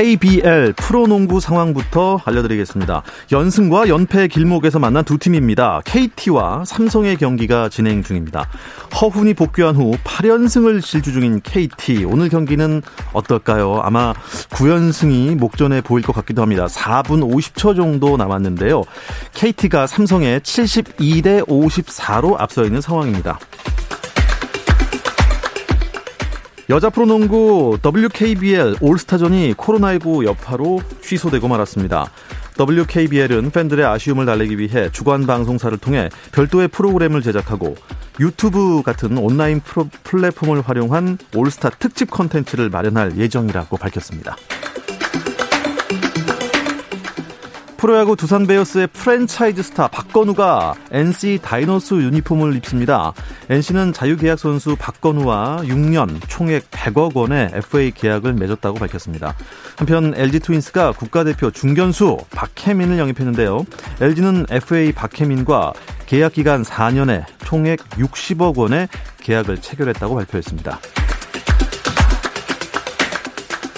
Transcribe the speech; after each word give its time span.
KBL 0.00 0.72
프로농구 0.78 1.40
상황부터 1.40 2.22
알려드리겠습니다. 2.24 3.02
연승과 3.32 3.88
연패 3.88 4.28
길목에서 4.28 4.78
만난 4.78 5.04
두 5.04 5.18
팀입니다. 5.18 5.82
KT와 5.84 6.64
삼성의 6.64 7.18
경기가 7.18 7.68
진행 7.68 8.02
중입니다. 8.02 8.48
허훈이 8.98 9.34
복귀한 9.34 9.76
후 9.76 9.92
8연승을 10.02 10.80
질주 10.80 11.12
중인 11.12 11.42
KT. 11.42 12.06
오늘 12.06 12.30
경기는 12.30 12.80
어떨까요? 13.12 13.82
아마 13.82 14.14
9연승이 14.48 15.36
목전에 15.36 15.82
보일 15.82 16.02
것 16.02 16.14
같기도 16.14 16.40
합니다. 16.40 16.64
4분 16.64 17.20
50초 17.20 17.76
정도 17.76 18.16
남았는데요. 18.16 18.84
KT가 19.34 19.86
삼성에 19.86 20.38
72대 20.38 21.46
54로 21.46 22.40
앞서 22.40 22.64
있는 22.64 22.80
상황입니다. 22.80 23.38
여자 26.70 26.88
프로농구 26.88 27.80
WKBL 27.84 28.76
올스타전이 28.80 29.54
코로나19 29.54 30.24
여파로 30.24 30.80
취소되고 31.02 31.48
말았습니다. 31.48 32.08
WKBL은 32.56 33.50
팬들의 33.50 33.84
아쉬움을 33.84 34.24
달래기 34.24 34.56
위해 34.56 34.88
주관 34.92 35.26
방송사를 35.26 35.76
통해 35.78 36.10
별도의 36.30 36.68
프로그램을 36.68 37.22
제작하고 37.22 37.74
유튜브 38.20 38.82
같은 38.84 39.18
온라인 39.18 39.60
플랫폼을 40.04 40.60
활용한 40.60 41.18
올스타 41.34 41.70
특집 41.70 42.08
컨텐츠를 42.12 42.70
마련할 42.70 43.18
예정이라고 43.18 43.76
밝혔습니다. 43.76 44.36
프로야구 47.80 48.14
두산 48.14 48.46
베어스의 48.46 48.88
프랜차이즈 48.88 49.62
스타 49.62 49.88
박건우가 49.88 50.74
NC 50.90 51.38
다이노스 51.40 51.94
유니폼을 51.94 52.54
입습니다. 52.56 53.14
NC는 53.48 53.94
자유계약 53.94 54.38
선수 54.38 54.76
박건우와 54.78 55.62
6년 55.62 56.20
총액 56.28 56.70
100억 56.70 57.16
원의 57.16 57.52
FA 57.54 57.90
계약을 57.92 58.34
맺었다고 58.34 58.78
밝혔습니다. 58.78 59.34
한편 59.78 60.12
LG 60.14 60.40
트윈스가 60.40 60.92
국가대표 60.92 61.50
중견수 61.50 62.18
박혜민을 62.32 62.98
영입했는데요. 62.98 63.64
LG는 64.02 64.44
FA 64.50 64.92
박혜민과 64.92 65.72
계약 66.04 66.34
기간 66.34 66.62
4년에 66.62 67.24
총액 67.46 67.80
60억 67.92 68.58
원의 68.58 68.88
계약을 69.22 69.62
체결했다고 69.62 70.16
발표했습니다. 70.16 70.78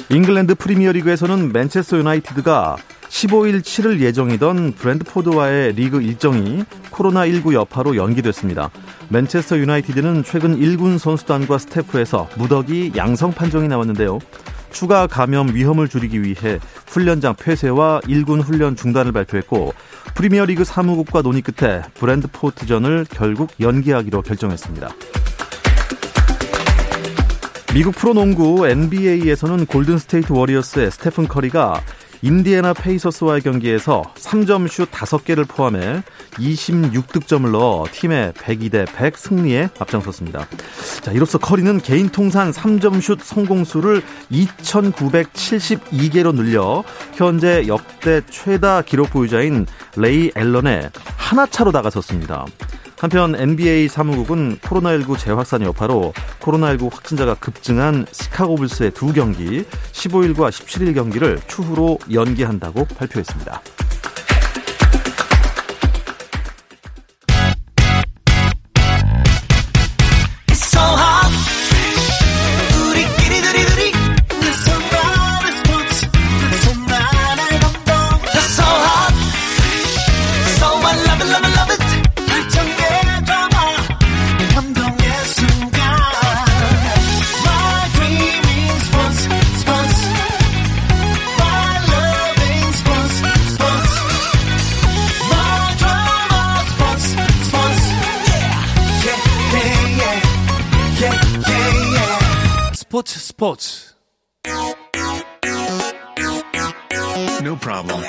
잉글랜드 0.08 0.56
프리미어리그에서는 0.56 1.52
맨체스터 1.52 1.98
유나이티드가 1.98 2.78
15일 3.12 3.62
치를 3.62 4.00
예정이던 4.00 4.72
브랜드포드와의 4.72 5.74
리그 5.74 6.00
일정이 6.00 6.64
코로나19 6.90 7.52
여파로 7.52 7.94
연기됐습니다. 7.96 8.70
맨체스터 9.10 9.58
유나이티드는 9.58 10.24
최근 10.24 10.58
1군 10.58 10.98
선수단과 10.98 11.58
스태프에서 11.58 12.30
무더기 12.36 12.92
양성 12.96 13.32
판정이 13.32 13.68
나왔는데요. 13.68 14.18
추가 14.70 15.06
감염 15.06 15.54
위험을 15.54 15.88
줄이기 15.88 16.22
위해 16.22 16.58
훈련장 16.86 17.36
폐쇄와 17.36 18.00
1군 18.04 18.42
훈련 18.42 18.74
중단을 18.74 19.12
발표했고 19.12 19.74
프리미어리그 20.14 20.64
사무국과 20.64 21.20
논의 21.20 21.42
끝에 21.42 21.82
브랜드포트전을 21.94 23.06
결국 23.10 23.50
연기하기로 23.60 24.22
결정했습니다. 24.22 24.88
미국 27.74 27.94
프로농구 27.94 28.66
NBA에서는 28.66 29.66
골든스테이트 29.66 30.32
워리어스의 30.32 30.90
스테픈 30.90 31.28
커리가 31.28 31.80
인디애나 32.22 32.72
페이서스와의 32.74 33.42
경기에서 33.42 34.02
3점 34.14 34.68
슛 34.68 34.92
5개를 34.92 35.48
포함해 35.48 36.04
26득점을 36.34 37.50
넣어 37.50 37.84
팀의 37.90 38.34
102대 38.34 38.86
100 38.94 39.18
승리에 39.18 39.70
앞장섰습니다. 39.78 40.46
자, 41.00 41.10
이로써 41.10 41.38
커리는 41.38 41.80
개인 41.80 42.08
통산 42.08 42.52
3점 42.52 43.02
슛 43.02 43.18
성공수를 43.22 44.02
2,972개로 44.30 46.32
늘려 46.34 46.84
현재 47.14 47.66
역대 47.66 48.20
최다 48.30 48.82
기록 48.82 49.10
보유자인 49.10 49.66
레이 49.96 50.30
앨런에 50.36 50.90
하나 51.16 51.46
차로 51.46 51.72
다가섰습니다. 51.72 52.46
한편 53.02 53.34
NBA 53.34 53.88
사무국은 53.88 54.58
코로나19 54.58 55.18
재확산 55.18 55.62
여파로 55.62 56.12
코로나19 56.38 56.92
확진자가 56.92 57.34
급증한 57.34 58.06
시카고 58.12 58.54
불스의 58.54 58.92
두 58.92 59.12
경기 59.12 59.64
15일과 59.90 60.50
17일 60.50 60.94
경기를 60.94 61.40
추후로 61.48 61.98
연기한다고 62.12 62.84
발표했습니다. 62.84 63.60
스포츠 102.92 103.18
스포츠 103.18 103.94
No 107.40 107.56
problem. 107.58 108.04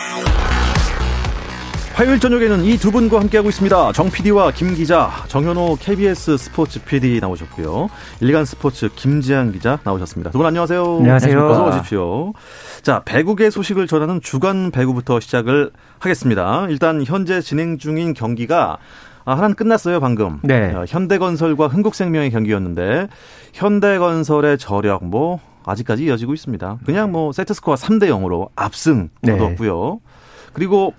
화요일 1.94 2.20
저녁에는 2.20 2.66
이 2.66 2.78
두 2.78 2.92
분과 2.92 3.22
함께하고 3.22 3.48
있습니다. 3.48 3.94
정 3.94 4.12
PD와 4.12 4.52
김 4.52 4.76
기자, 4.76 5.10
정현호 5.30 5.78
KBS 5.80 6.36
스포츠 6.38 6.84
PD 6.84 7.22
나오셨고요. 7.22 7.88
일간 8.20 8.44
스포츠 8.44 8.90
김지한 8.94 9.54
기자 9.54 9.80
나오셨습니다. 9.86 10.32
두 10.32 10.40
분 10.40 10.48
안녕하세요. 10.48 10.98
안녕하세요. 10.98 11.50
어서 11.50 11.66
오십시오. 11.70 12.34
자, 12.82 13.04
배구계 13.06 13.52
소식을 13.52 13.88
전하는 13.88 14.20
주간 14.22 14.70
배구부터 14.70 15.22
시작을 15.22 15.72
하겠습니다. 16.00 16.66
일단 16.68 17.06
현재 17.06 17.40
진행 17.40 17.78
중인 17.78 18.14
경기가 18.14 18.80
아, 19.26 19.36
하나는 19.36 19.56
끝났어요, 19.56 20.00
방금. 20.00 20.40
네. 20.44 20.74
어, 20.74 20.86
현대건설과 20.88 21.68
흥국생명의 21.68 22.32
경기였는데, 22.32 23.08
현대건설의 23.54 24.58
저력, 24.58 25.06
뭐, 25.06 25.40
아직까지 25.66 26.06
이어지고 26.06 26.34
있습니다. 26.34 26.80
그냥 26.86 27.12
뭐, 27.12 27.32
세트 27.32 27.54
스코어 27.54 27.76
3대 27.76 28.10
0으로 28.10 28.50
압승 28.56 29.10
네. 29.22 29.32
거뒀고요. 29.38 30.00
그리고, 30.52 30.94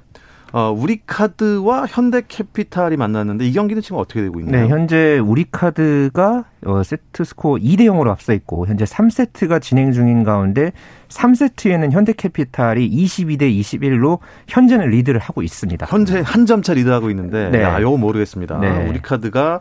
어, 0.56 0.70
우리카드와 0.70 1.86
현대캐피탈이 1.88 2.96
만났는데, 2.96 3.44
이 3.44 3.52
경기는 3.52 3.82
지금 3.82 3.96
어떻게 3.98 4.22
되고 4.22 4.38
있나요? 4.38 4.62
네, 4.62 4.68
현재 4.68 5.18
우리카드가 5.18 6.44
어, 6.64 6.82
세트 6.84 7.24
스코어 7.24 7.56
2대 7.56 7.80
0으로 7.80 8.10
앞서 8.10 8.32
있고 8.34 8.64
현재 8.68 8.84
3세트가 8.84 9.60
진행 9.60 9.90
중인 9.90 10.22
가운데 10.22 10.70
3세트에는 11.08 11.90
현대캐피탈이 11.90 12.88
22대 12.88 13.42
21로 13.60 14.20
현재는 14.46 14.90
리드를 14.90 15.18
하고 15.18 15.42
있습니다. 15.42 15.86
현재 15.90 16.22
한 16.24 16.46
점 16.46 16.62
차 16.62 16.72
리드하고 16.72 17.10
있는데, 17.10 17.50
네. 17.50 17.60
야, 17.62 17.80
이거 17.80 17.96
모르겠습니다. 17.96 18.58
네. 18.58 18.88
우리카드가, 18.88 19.58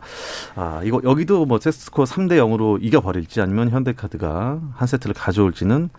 아, 0.54 0.80
이거, 0.84 1.00
여기도 1.02 1.44
뭐, 1.44 1.58
세트 1.58 1.76
스코어 1.76 2.04
3대 2.04 2.34
0으로 2.38 2.78
이겨 2.80 3.00
버릴지 3.00 3.40
아니면 3.40 3.70
현대카드가 3.70 4.60
한 4.76 4.86
세트를 4.86 5.12
가져올지는 5.14 5.90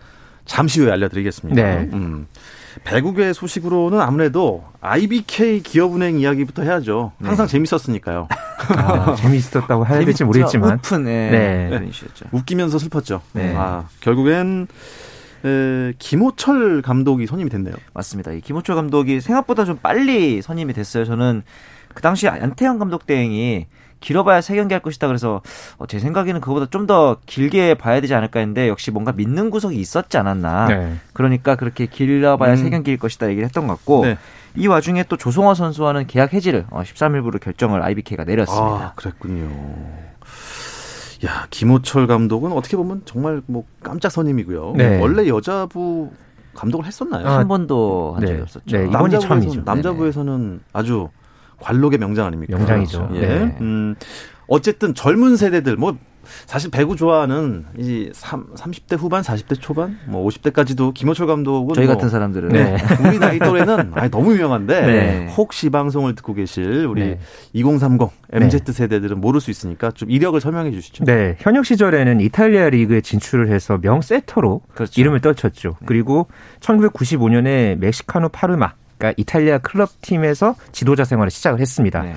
잠시 0.46 0.80
후에 0.80 0.90
알려드리겠습니다. 0.92 1.62
네. 1.62 1.90
음. 1.92 2.26
배구계 2.84 3.32
소식으로는 3.32 4.00
아무래도 4.00 4.64
IBK 4.80 5.62
기업은행 5.62 6.18
이야기부터 6.18 6.62
해야죠. 6.62 7.12
항상 7.22 7.46
재밌었으니까요. 7.46 8.28
아, 8.76 9.14
재미있었다고 9.14 9.86
해야 9.86 10.04
될지 10.04 10.24
모르겠지만 10.24 10.74
오픈, 10.74 11.06
예. 11.06 11.30
네. 11.30 11.66
그런 11.70 11.88
이슈였죠. 11.88 12.26
웃기면서 12.32 12.78
슬펐죠. 12.78 13.20
네. 13.32 13.54
아, 13.56 13.84
결국엔 14.00 14.66
에, 15.44 15.92
김호철 15.98 16.82
감독이 16.82 17.26
선임이 17.26 17.50
됐네요. 17.50 17.74
맞습니다. 17.94 18.32
이 18.32 18.40
김호철 18.40 18.74
감독이 18.76 19.20
생각보다 19.20 19.64
좀 19.64 19.78
빨리 19.82 20.42
선임이 20.42 20.72
됐어요. 20.72 21.04
저는 21.04 21.42
그 21.94 22.02
당시 22.02 22.28
안태현 22.28 22.78
감독 22.78 23.06
대행이 23.06 23.66
길어봐야 24.06 24.40
세 24.40 24.54
경기 24.54 24.72
할 24.72 24.80
것이다. 24.80 25.08
그래서 25.08 25.42
어, 25.78 25.86
제 25.86 25.98
생각에는 25.98 26.40
그거보다 26.40 26.66
좀 26.70 26.86
더 26.86 27.16
길게 27.26 27.74
봐야 27.74 28.00
되지 28.00 28.14
않을까 28.14 28.38
했는데 28.38 28.68
역시 28.68 28.92
뭔가 28.92 29.10
믿는 29.10 29.50
구석이 29.50 29.74
있었지 29.74 30.16
않았나. 30.18 30.68
네. 30.68 30.94
그러니까 31.12 31.56
그렇게 31.56 31.86
길어봐야 31.86 32.52
음. 32.52 32.56
세 32.56 32.70
경기일 32.70 32.96
것이다 32.96 33.28
얘기를 33.28 33.44
했던 33.44 33.66
것 33.66 33.74
같고 33.74 34.04
네. 34.04 34.18
이 34.54 34.68
와중에 34.68 35.02
또 35.08 35.16
조성화 35.16 35.54
선수와는 35.54 36.06
계약 36.06 36.32
해지를 36.32 36.66
어, 36.70 36.82
13일부로 36.82 37.40
결정을 37.40 37.82
IBK가 37.82 38.22
내렸습니다. 38.22 38.64
아, 38.64 38.92
그랬군요. 38.94 39.50
야, 41.26 41.46
김호철 41.50 42.06
감독은 42.06 42.52
어떻게 42.52 42.76
보면 42.76 43.02
정말 43.04 43.42
뭐 43.46 43.64
깜짝 43.82 44.10
선임이고요. 44.12 44.74
네. 44.76 45.00
원래 45.00 45.26
여자부 45.26 46.12
감독을 46.54 46.86
했었나요? 46.86 47.26
아, 47.26 47.38
한 47.38 47.48
번도 47.48 48.12
한 48.14 48.20
적이 48.24 48.36
네. 48.36 48.42
없었죠. 48.42 48.76
네, 48.76 49.18
처음이죠. 49.18 49.62
남자부에서는 49.64 50.60
아주 50.72 51.08
관록의 51.60 51.98
명장 51.98 52.26
아닙니까? 52.26 52.56
명장이죠. 52.56 53.10
예. 53.14 53.20
네. 53.20 53.56
음, 53.60 53.94
어쨌든 54.46 54.94
젊은 54.94 55.36
세대들 55.36 55.76
뭐 55.76 55.96
사실 56.46 56.70
배구 56.70 56.96
좋아하는 56.96 57.64
이 57.78 58.10
3, 58.12 58.54
30대 58.54 58.98
후반, 58.98 59.22
40대 59.22 59.60
초반, 59.60 59.98
뭐 60.06 60.26
50대까지도 60.28 60.94
김호철 60.94 61.26
감독은 61.26 61.74
저희 61.74 61.86
뭐, 61.86 61.94
같은 61.94 62.08
사람들은 62.08 62.48
네. 62.50 62.76
우리 63.06 63.18
나이 63.18 63.38
또래는 63.38 63.92
아니, 63.94 64.10
너무 64.10 64.32
유명한데 64.32 64.80
네. 64.80 65.32
혹시 65.36 65.70
방송을 65.70 66.14
듣고 66.14 66.34
계실 66.34 66.86
우리 66.86 67.02
네. 67.02 67.18
2030 67.52 68.08
MZ 68.32 68.72
세대들은 68.72 69.20
모를 69.20 69.40
수 69.40 69.50
있으니까 69.50 69.90
좀 69.92 70.10
이력을 70.10 70.38
설명해 70.40 70.72
주시죠. 70.72 71.04
네, 71.04 71.36
현역 71.38 71.64
시절에는 71.64 72.20
이탈리아 72.20 72.70
리그에 72.70 73.00
진출을 73.00 73.48
해서 73.48 73.78
명세터로 73.80 74.62
그렇죠. 74.74 75.00
이름을 75.00 75.20
떨쳤죠. 75.20 75.76
네. 75.80 75.86
그리고 75.86 76.26
1995년에 76.60 77.76
멕시카노 77.78 78.30
파르마 78.30 78.72
그러니까 78.98 79.14
이탈리아 79.16 79.58
클럽 79.58 79.90
팀에서 80.00 80.54
지도자 80.72 81.04
생활을 81.04 81.30
시작을 81.30 81.60
했습니다. 81.60 82.02
네. 82.02 82.14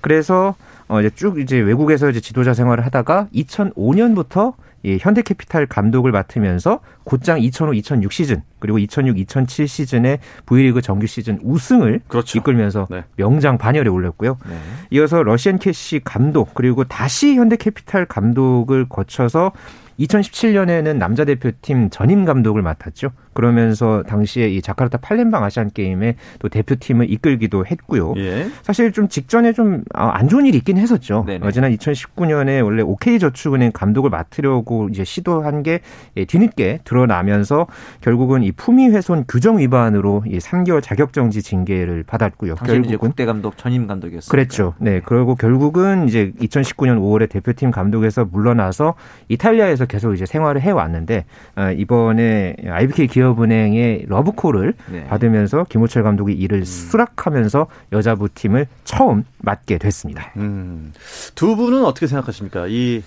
그래서 0.00 0.54
어 0.88 1.00
이제 1.00 1.10
쭉 1.14 1.40
이제 1.40 1.58
외국에서 1.58 2.10
이제 2.10 2.20
지도자 2.20 2.54
생활을 2.54 2.84
하다가 2.84 3.28
2005년부터 3.34 4.54
이 4.84 4.98
현대캐피탈 5.00 5.66
감독을 5.66 6.10
맡으면서 6.10 6.80
곧장 7.04 7.38
2005-2006 7.38 8.10
시즌 8.10 8.42
그리고 8.58 8.78
2006-2007 8.78 9.68
시즌에 9.68 10.18
V리그 10.44 10.82
정규 10.82 11.06
시즌 11.06 11.38
우승을 11.42 12.00
그렇죠. 12.08 12.38
이끌면서 12.38 12.88
네. 12.90 13.04
명장 13.16 13.58
반열에 13.58 13.88
올렸고요. 13.88 14.38
네. 14.48 14.56
이어서 14.90 15.22
러시앤캐시 15.22 16.00
감독 16.02 16.54
그리고 16.54 16.82
다시 16.84 17.36
현대캐피탈 17.36 18.06
감독을 18.06 18.88
거쳐서 18.88 19.52
2017년에는 20.00 20.96
남자 20.96 21.24
대표팀 21.24 21.90
전임 21.90 22.24
감독을 22.24 22.62
맡았죠. 22.62 23.10
그러면서 23.34 24.02
당시에 24.02 24.48
이 24.48 24.60
자카르타 24.60 24.98
팔렘방 24.98 25.42
아시안 25.42 25.70
게임에 25.70 26.16
또 26.38 26.48
대표팀을 26.48 27.10
이끌기도 27.10 27.64
했고요. 27.66 28.14
예. 28.16 28.48
사실 28.62 28.92
좀 28.92 29.08
직전에 29.08 29.52
좀 29.52 29.68
안, 29.68 29.84
아, 29.94 30.26
좋은 30.26 30.46
일이 30.46 30.58
있긴 30.58 30.76
했었죠. 30.76 31.24
네네. 31.26 31.50
지난 31.50 31.74
2019년에 31.74 32.62
원래 32.62 32.82
OK 32.82 33.18
저축은행 33.18 33.72
감독을 33.72 34.10
맡으려고 34.10 34.88
이제 34.90 35.04
시도한 35.04 35.62
게 35.62 35.80
예, 36.16 36.24
뒤늦게 36.24 36.80
드러나면서 36.84 37.66
결국은 38.00 38.42
이 38.42 38.52
품위 38.52 38.88
훼손 38.88 39.24
규정 39.26 39.58
위반으로 39.58 40.24
이 40.26 40.38
3개월 40.38 40.82
자격 40.82 41.12
정지 41.12 41.42
징계를 41.42 42.02
받았고요. 42.02 42.56
결국은 42.56 42.84
이제 42.84 42.96
국대 42.96 43.24
감독 43.24 43.56
전임 43.56 43.86
감독이었어요. 43.86 44.30
그랬죠. 44.30 44.74
네. 44.78 45.00
그리고 45.04 45.34
결국은 45.34 46.08
이제 46.08 46.32
2019년 46.40 46.98
5월에 46.98 47.28
대표팀 47.30 47.70
감독에서 47.70 48.24
물러나서 48.24 48.94
이탈리아에서 49.28 49.81
계속 49.86 50.14
이제 50.14 50.26
생활을 50.26 50.60
해 50.60 50.70
왔는데 50.70 51.24
어, 51.56 51.70
이번에 51.72 52.56
IBK 52.66 53.08
기업 53.08 53.32
기업은행의 53.32 54.06
러브콜을 54.08 54.74
네. 54.90 55.04
받으면서 55.04 55.64
김호철 55.68 56.02
감독이 56.02 56.32
이를 56.32 56.60
음. 56.60 56.64
수락하면서 56.64 57.66
여자부 57.92 58.28
팀을 58.28 58.66
처음 58.84 59.24
맡게 59.38 59.78
됐습니다. 59.78 60.32
음. 60.36 60.92
두 61.34 61.56
분은 61.56 61.84
어떻게 61.84 62.06
생각하십니까? 62.06 62.66
이 62.68 63.02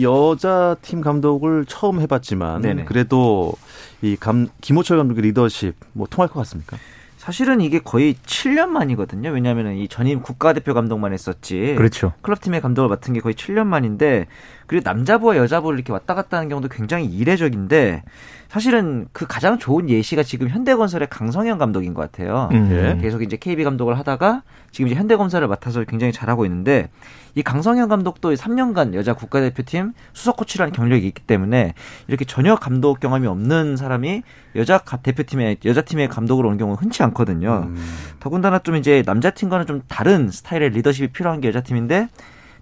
여자 0.00 0.76
팀 0.80 1.00
감독을 1.00 1.66
처음 1.66 2.00
해봤지만 2.00 2.62
네네. 2.62 2.84
그래도 2.84 3.52
이 4.00 4.16
감, 4.16 4.48
김호철 4.60 4.96
감독의 4.96 5.22
리더십 5.22 5.74
뭐 5.92 6.06
통할 6.08 6.28
것 6.28 6.40
같습니까? 6.40 6.76
사실은 7.22 7.60
이게 7.60 7.78
거의 7.78 8.14
7년 8.14 8.66
만이거든요. 8.66 9.30
왜냐하면 9.30 9.76
이 9.76 9.86
전임 9.86 10.22
국가대표 10.22 10.74
감독만 10.74 11.12
했었지. 11.12 11.76
그렇죠. 11.78 12.14
클럽팀의 12.22 12.60
감독을 12.60 12.88
맡은 12.88 13.14
게 13.14 13.20
거의 13.20 13.36
7년 13.36 13.66
만인데 13.66 14.26
그리고 14.72 14.88
남자부와 14.88 15.36
여자부를 15.36 15.78
이렇게 15.78 15.92
왔다 15.92 16.14
갔다 16.14 16.38
하는 16.38 16.48
경우도 16.48 16.68
굉장히 16.68 17.04
이례적인데 17.04 18.04
사실은 18.48 19.06
그 19.12 19.26
가장 19.26 19.58
좋은 19.58 19.90
예시가 19.90 20.22
지금 20.22 20.48
현대건설의 20.48 21.08
강성현 21.10 21.58
감독인 21.58 21.92
것 21.92 22.00
같아요. 22.00 22.48
음. 22.52 22.70
네. 22.70 22.98
계속 23.02 23.22
이제 23.22 23.36
KB 23.36 23.64
감독을 23.64 23.98
하다가 23.98 24.44
지금 24.70 24.86
이제 24.86 24.96
현대건설을 24.96 25.46
맡아서 25.46 25.84
굉장히 25.84 26.10
잘하고 26.10 26.46
있는데 26.46 26.88
이 27.34 27.42
강성현 27.42 27.90
감독도 27.90 28.32
3년간 28.32 28.94
여자 28.94 29.12
국가대표팀 29.12 29.92
수석 30.14 30.38
코치라는 30.38 30.72
경력이 30.72 31.06
있기 31.06 31.20
때문에 31.20 31.74
이렇게 32.08 32.24
전혀 32.24 32.56
감독 32.56 32.98
경험이 32.98 33.26
없는 33.26 33.76
사람이 33.76 34.22
여자 34.56 34.78
대표팀의 34.78 35.58
여자 35.66 35.82
팀의 35.82 36.08
감독으로 36.08 36.48
오는 36.48 36.56
경우는 36.56 36.78
흔치 36.78 37.02
않거든요. 37.02 37.66
음. 37.68 37.76
더군다나 38.20 38.58
좀 38.60 38.76
이제 38.76 39.02
남자 39.02 39.28
팀과는 39.28 39.66
좀 39.66 39.82
다른 39.88 40.30
스타일의 40.30 40.70
리더십이 40.70 41.08
필요한 41.12 41.42
게 41.42 41.48
여자 41.48 41.60
팀인데 41.60 42.08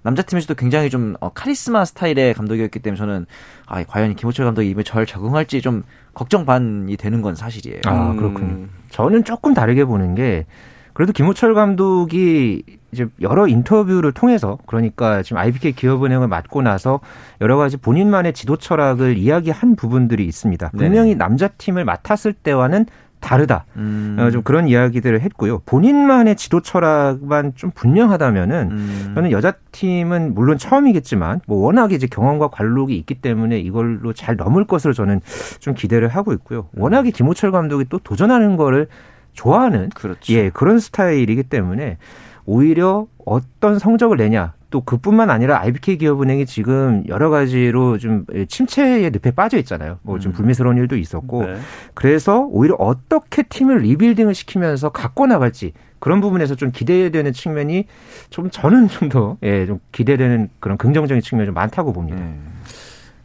남자 0.03 0.23
팀에서도 0.23 0.55
굉장히 0.55 0.91
좀 0.91 1.15
어, 1.21 1.31
카리스마 1.31 1.85
스타일의 1.85 2.35
감독이었기 2.35 2.79
때문에 2.79 2.99
저는 2.99 3.27
아 3.67 3.85
과연 3.85 4.17
김호철 4.17 4.45
감독이 4.47 4.71
이번에 4.71 4.83
잘 4.83 5.07
적응할지 5.07 5.61
좀 5.61 5.83
걱정 6.15 6.47
반이 6.47 6.97
되는 6.97 7.23
건 7.23 7.35
사실이에요. 7.35 7.81
아 7.87 8.15
그렇군요. 8.15 8.47
음. 8.47 8.71
저는 8.91 9.25
조금 9.25 9.55
다르게 9.55 9.85
보는 9.85 10.15
게 10.15 10.47
그래도 10.93 11.13
김호철 11.13 11.55
감독이 11.55 12.63
이제 12.93 13.07
여러 13.21 13.47
인터뷰를 13.47 14.13
통해서 14.13 14.59
그러니까 14.67 15.23
지금 15.23 15.39
IBK 15.39 15.73
기업은행을 15.73 16.29
맡고 16.29 16.63
나서 16.63 17.01
여러 17.41 17.57
가지 17.57 17.77
본인만의 17.77 18.33
지도 18.33 18.57
철학을 18.57 19.17
이야기한 19.17 19.77
부분들이 19.77 20.25
있습니다. 20.27 20.71
분명히 20.77 21.11
네. 21.11 21.15
남자 21.15 21.49
팀을 21.49 21.85
맡았을 21.85 22.33
때와는 22.33 22.87
다르다. 23.21 23.65
음. 23.77 24.17
어, 24.19 24.31
좀 24.31 24.43
그런 24.43 24.67
이야기들을 24.69 25.21
했고요. 25.21 25.61
본인만의 25.67 26.37
지도 26.37 26.61
철학만 26.61 27.53
좀 27.55 27.71
분명하다면은 27.71 28.71
음. 28.71 29.13
저는 29.15 29.31
여자 29.31 29.53
팀은 29.73 30.35
물론 30.35 30.59
처음이겠지만 30.59 31.41
뭐 31.47 31.65
워낙에 31.65 31.95
이제 31.95 32.07
경험과 32.07 32.49
관록이 32.49 32.97
있기 32.97 33.17
때문에 33.17 33.59
이걸로 33.59 34.13
잘 34.13 34.37
넘을 34.37 34.65
것으로 34.65 34.93
저는 34.93 35.21
좀 35.61 35.75
기대를 35.75 36.09
하고 36.09 36.33
있고요. 36.33 36.69
워낙에 36.75 37.11
김호철 37.11 37.53
감독이 37.53 37.85
또 37.89 37.99
도전하는 37.99 38.57
거를 38.57 38.89
좋아하는 39.33 39.91
그렇죠. 39.91 40.33
예 40.33 40.51
그런 40.51 40.79
스타일이기 40.81 41.45
때문에 41.45 41.99
오히려 42.47 43.07
어떤 43.25 43.79
성적을 43.79 44.17
내냐 44.17 44.55
또 44.71 44.81
그뿐만 44.83 45.31
아니라 45.31 45.61
IBK 45.61 45.99
기업은행이 45.99 46.47
지금 46.47 47.03
여러 47.09 47.29
가지로 47.29 47.99
좀 47.99 48.25
침체의 48.49 49.11
늪에 49.11 49.33
빠져 49.33 49.59
있잖아요. 49.59 49.99
뭐좀 50.03 50.31
음. 50.31 50.35
불미스러운 50.35 50.77
일도 50.79 50.97
있었고 50.97 51.45
네. 51.45 51.57
그래서 51.95 52.47
오히려 52.51 52.77
어떻게 52.79 53.43
팀을 53.43 53.79
리빌딩을 53.79 54.35
시키면서 54.35 54.91
갖고 54.91 55.27
나갈지 55.27 55.73
그런 55.99 56.21
부분에서 56.21 56.55
좀 56.55 56.71
기대되는 56.73 57.33
측면이 57.33 57.85
좀 58.31 58.49
저는 58.51 58.89
좀 58.89 59.11
더 59.11 59.37
예, 59.43 59.67
좀 59.67 59.81
기대되는 59.91 60.49
그런 60.61 60.79
긍정적인 60.79 61.21
측면이 61.21 61.47
좀 61.47 61.55
많다고 61.55 61.93
봅니다. 61.93 62.19
음. 62.19 62.61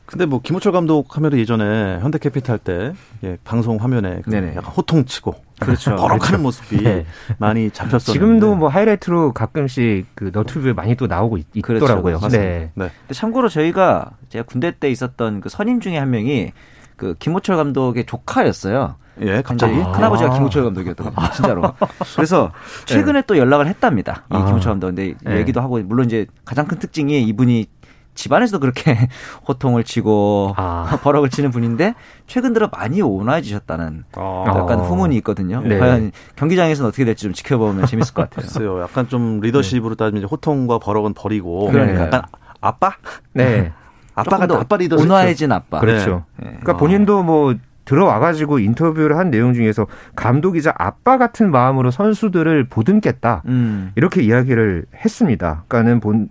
근데 0.08 0.25
뭐 0.25 0.40
김호철 0.42 0.72
감독 0.72 1.08
카메라 1.08 1.38
예전에 1.38 2.00
현대캐피탈 2.00 2.58
때 2.60 2.94
예, 3.24 3.38
방송 3.44 3.78
화면에 3.78 4.22
그 4.24 4.34
약간 4.36 4.64
호통치고 4.66 5.36
그렇죠. 5.60 5.96
버럭하는 5.96 6.20
그렇죠. 6.20 6.42
모습이 6.42 6.84
네. 6.84 7.06
많이 7.38 7.70
잡혔었는데 7.72 8.12
지금도 8.12 8.56
뭐 8.56 8.70
하이라이트로 8.70 9.34
가끔씩 9.34 10.08
그 10.16 10.32
너튜브에 10.34 10.74
많이 10.74 10.96
또 10.96 11.08
나오고 11.08 11.38
있, 11.38 11.62
그렇죠. 11.62 11.88
더라고요 11.88 12.20
네. 12.30 12.72
네. 12.74 12.92
근데 13.02 13.14
참고로 13.14 13.50
저희가 13.50 14.12
제가 14.30 14.46
군대 14.46 14.72
때 14.72 14.90
있었던 14.90 15.42
그 15.42 15.50
선임 15.50 15.80
중에 15.80 15.98
한 15.98 16.10
명이 16.10 16.52
그 16.98 17.16
김호철 17.20 17.58
감독의 17.58 18.06
조카였어요. 18.06 18.96
예, 19.22 19.42
갑자기 19.42 19.82
아. 19.82 19.92
큰아버지가 19.94 20.34
김호철 20.34 20.64
감독이었던 20.66 21.14
거예요, 21.14 21.32
진짜로. 21.32 21.74
그래서 22.16 22.52
최근에 22.86 23.22
네. 23.22 23.26
또 23.28 23.38
연락을 23.38 23.68
했답니다. 23.68 24.26
이 24.32 24.36
아. 24.36 24.46
김호철 24.46 24.72
감독. 24.72 24.88
근데 24.88 25.16
네. 25.24 25.38
얘기도 25.38 25.62
하고 25.62 25.80
물론 25.80 26.06
이제 26.06 26.26
가장 26.44 26.68
큰 26.68 26.80
특징이 26.80 27.24
이분이 27.24 27.66
집안에서도 28.15 28.60
그렇게 28.60 29.07
호통을 29.48 29.84
치고 29.84 30.53
아. 30.57 31.00
버럭을 31.03 31.29
치는 31.29 31.51
분인데 31.51 31.93
최근 32.25 32.53
들어 32.53 32.69
많이 32.72 33.01
온화해지셨다는 33.01 34.05
아. 34.15 34.43
약간 34.48 34.79
후문이 34.79 35.15
있거든요. 35.17 35.62
네. 35.62 35.77
과연 35.77 36.12
경기장에서는 36.36 36.88
어떻게 36.88 37.05
될지 37.05 37.24
좀 37.24 37.34
지켜보면 37.34 37.86
재밌을 37.86 38.13
것 38.13 38.29
같아요. 38.29 38.48
글쎄요. 38.48 38.81
약간 38.81 39.07
좀 39.07 39.39
리더십으로 39.41 39.95
따지면 39.95 40.24
호통과 40.25 40.79
버럭은 40.79 41.13
버리고 41.13 41.67
그러니까요. 41.69 42.05
약간 42.05 42.22
아빠? 42.62 42.95
네. 43.34 43.72
아빠가 44.15 44.48
아빠 44.60 44.77
리더 44.77 44.95
온화해진 44.95 45.51
아빠. 45.51 45.79
그렇죠. 45.79 46.24
네. 46.38 46.48
그러니까 46.48 46.74
어. 46.74 46.77
본인도 46.77 47.22
뭐 47.24 47.53
들어와가지고 47.84 48.60
인터뷰를 48.60 49.17
한 49.17 49.29
내용 49.29 49.53
중에서 49.53 49.86
감독이자 50.15 50.74
아빠 50.77 51.17
같은 51.17 51.51
마음으로 51.51 51.91
선수들을 51.91 52.67
보듬겠다 52.69 53.43
음. 53.45 53.91
이렇게 53.95 54.24
이야기를 54.24 54.86
했습니다. 55.03 55.63
그러니까는 55.67 56.00
본 56.00 56.29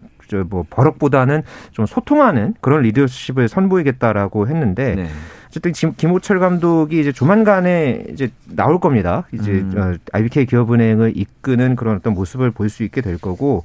뭐 0.49 0.65
버럭보다는 0.71 1.43
좀 1.73 1.87
소통하는 1.87 2.55
그런 2.61 2.83
리더십을 2.83 3.49
선보이겠다라고 3.49 4.49
했는데 4.49 4.95
네. 4.95 5.09
어쨌든 5.49 5.73
김호철 5.73 6.41
감독이 6.41 7.01
이제 7.01 7.13
조만간에 7.13 8.05
이제 8.11 8.31
나올 8.49 8.81
겁니다. 8.81 9.25
이제 9.33 9.53
음. 9.53 9.75
어, 9.77 9.95
IBK 10.13 10.47
기업은행을 10.47 11.13
이끄는 11.17 11.77
그런 11.77 11.97
어떤 11.97 12.15
모습을 12.15 12.51
볼 12.51 12.69
수 12.69 12.83
있게 12.83 13.03
될 13.03 13.19
거고 13.19 13.63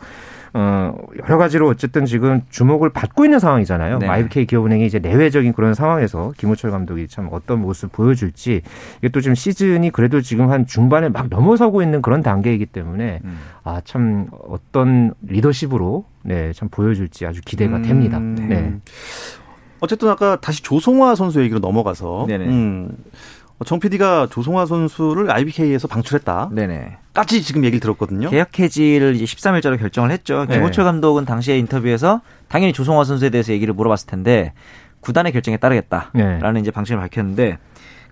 어, 0.53 0.94
여러 1.24 1.38
가지로 1.38 1.68
어쨌든 1.68 2.06
지금 2.06 2.41
주목을 2.50 2.89
받고 2.89 3.25
있는 3.25 3.39
상황이잖아요. 3.39 4.00
네. 4.00 4.08
IBK 4.08 4.46
기업은행이 4.46 4.86
이제 4.86 5.00
내외적인 5.00 5.53
그런 5.53 5.74
상황에서 5.74 6.34
김호철 6.38 6.72
감독이 6.72 7.08
참 7.08 7.29
어떤 7.32 7.62
모습 7.62 7.91
보여줄지 7.91 8.62
이게 9.00 9.10
또 9.10 9.22
지금 9.22 9.36
시즌이 9.36 9.91
그래도 9.91 10.22
지금 10.22 10.50
한 10.50 10.65
중반에 10.65 11.10
막 11.10 11.27
넘어서고 11.29 11.82
있는 11.82 12.01
그런 12.01 12.22
단계이기 12.22 12.68
때문에 12.68 13.22
음. 13.24 13.39
아, 13.63 13.82
참 13.84 14.27
어떤 14.48 15.13
리더십으로 15.22 16.06
네, 16.24 16.51
참 16.53 16.70
보여줄지 16.70 17.25
아주 17.25 17.41
기대가 17.46 17.77
음. 17.77 17.82
됩니다. 17.84 18.20
네. 18.20 18.75
어쨌든 19.82 20.10
아까 20.10 20.39
다시 20.39 20.62
조성화 20.62 21.15
선수 21.15 21.41
얘기로 21.41 21.60
넘어가서 21.60 22.25
네네. 22.27 22.46
음, 22.46 22.98
정 23.66 23.80
PD가 23.80 24.28
조성화 24.32 24.66
선수를 24.66 25.30
IBK에서 25.32 25.88
방출했다. 25.88 26.50
네네. 26.54 26.98
까지 27.13 27.42
지금 27.44 27.66
얘기를 27.66 27.80
들었거든요. 27.82 28.30
계약 28.30 28.58
해지를 28.58 29.16
이제 29.16 29.25
13일자로 29.25 29.78
결정을 29.78 30.12
했죠. 30.12 30.46
네. 30.48 30.56
김호철 30.56 30.86
감독은 30.86 31.25
당시에 31.25 31.58
인터뷰에서 31.58 32.22
당연히 32.48 32.72
조성화 32.72 33.04
선수에 33.04 33.30
대해서 33.30 33.51
얘기를 33.51 33.74
물어봤을 33.74 34.08
텐데 34.08 34.54
구단의 35.01 35.34
결정에 35.34 35.58
따르겠다라는 35.58 36.54
네. 36.54 36.60
이제 36.62 36.72
방침을 36.72 37.01
밝혔는데 37.01 37.58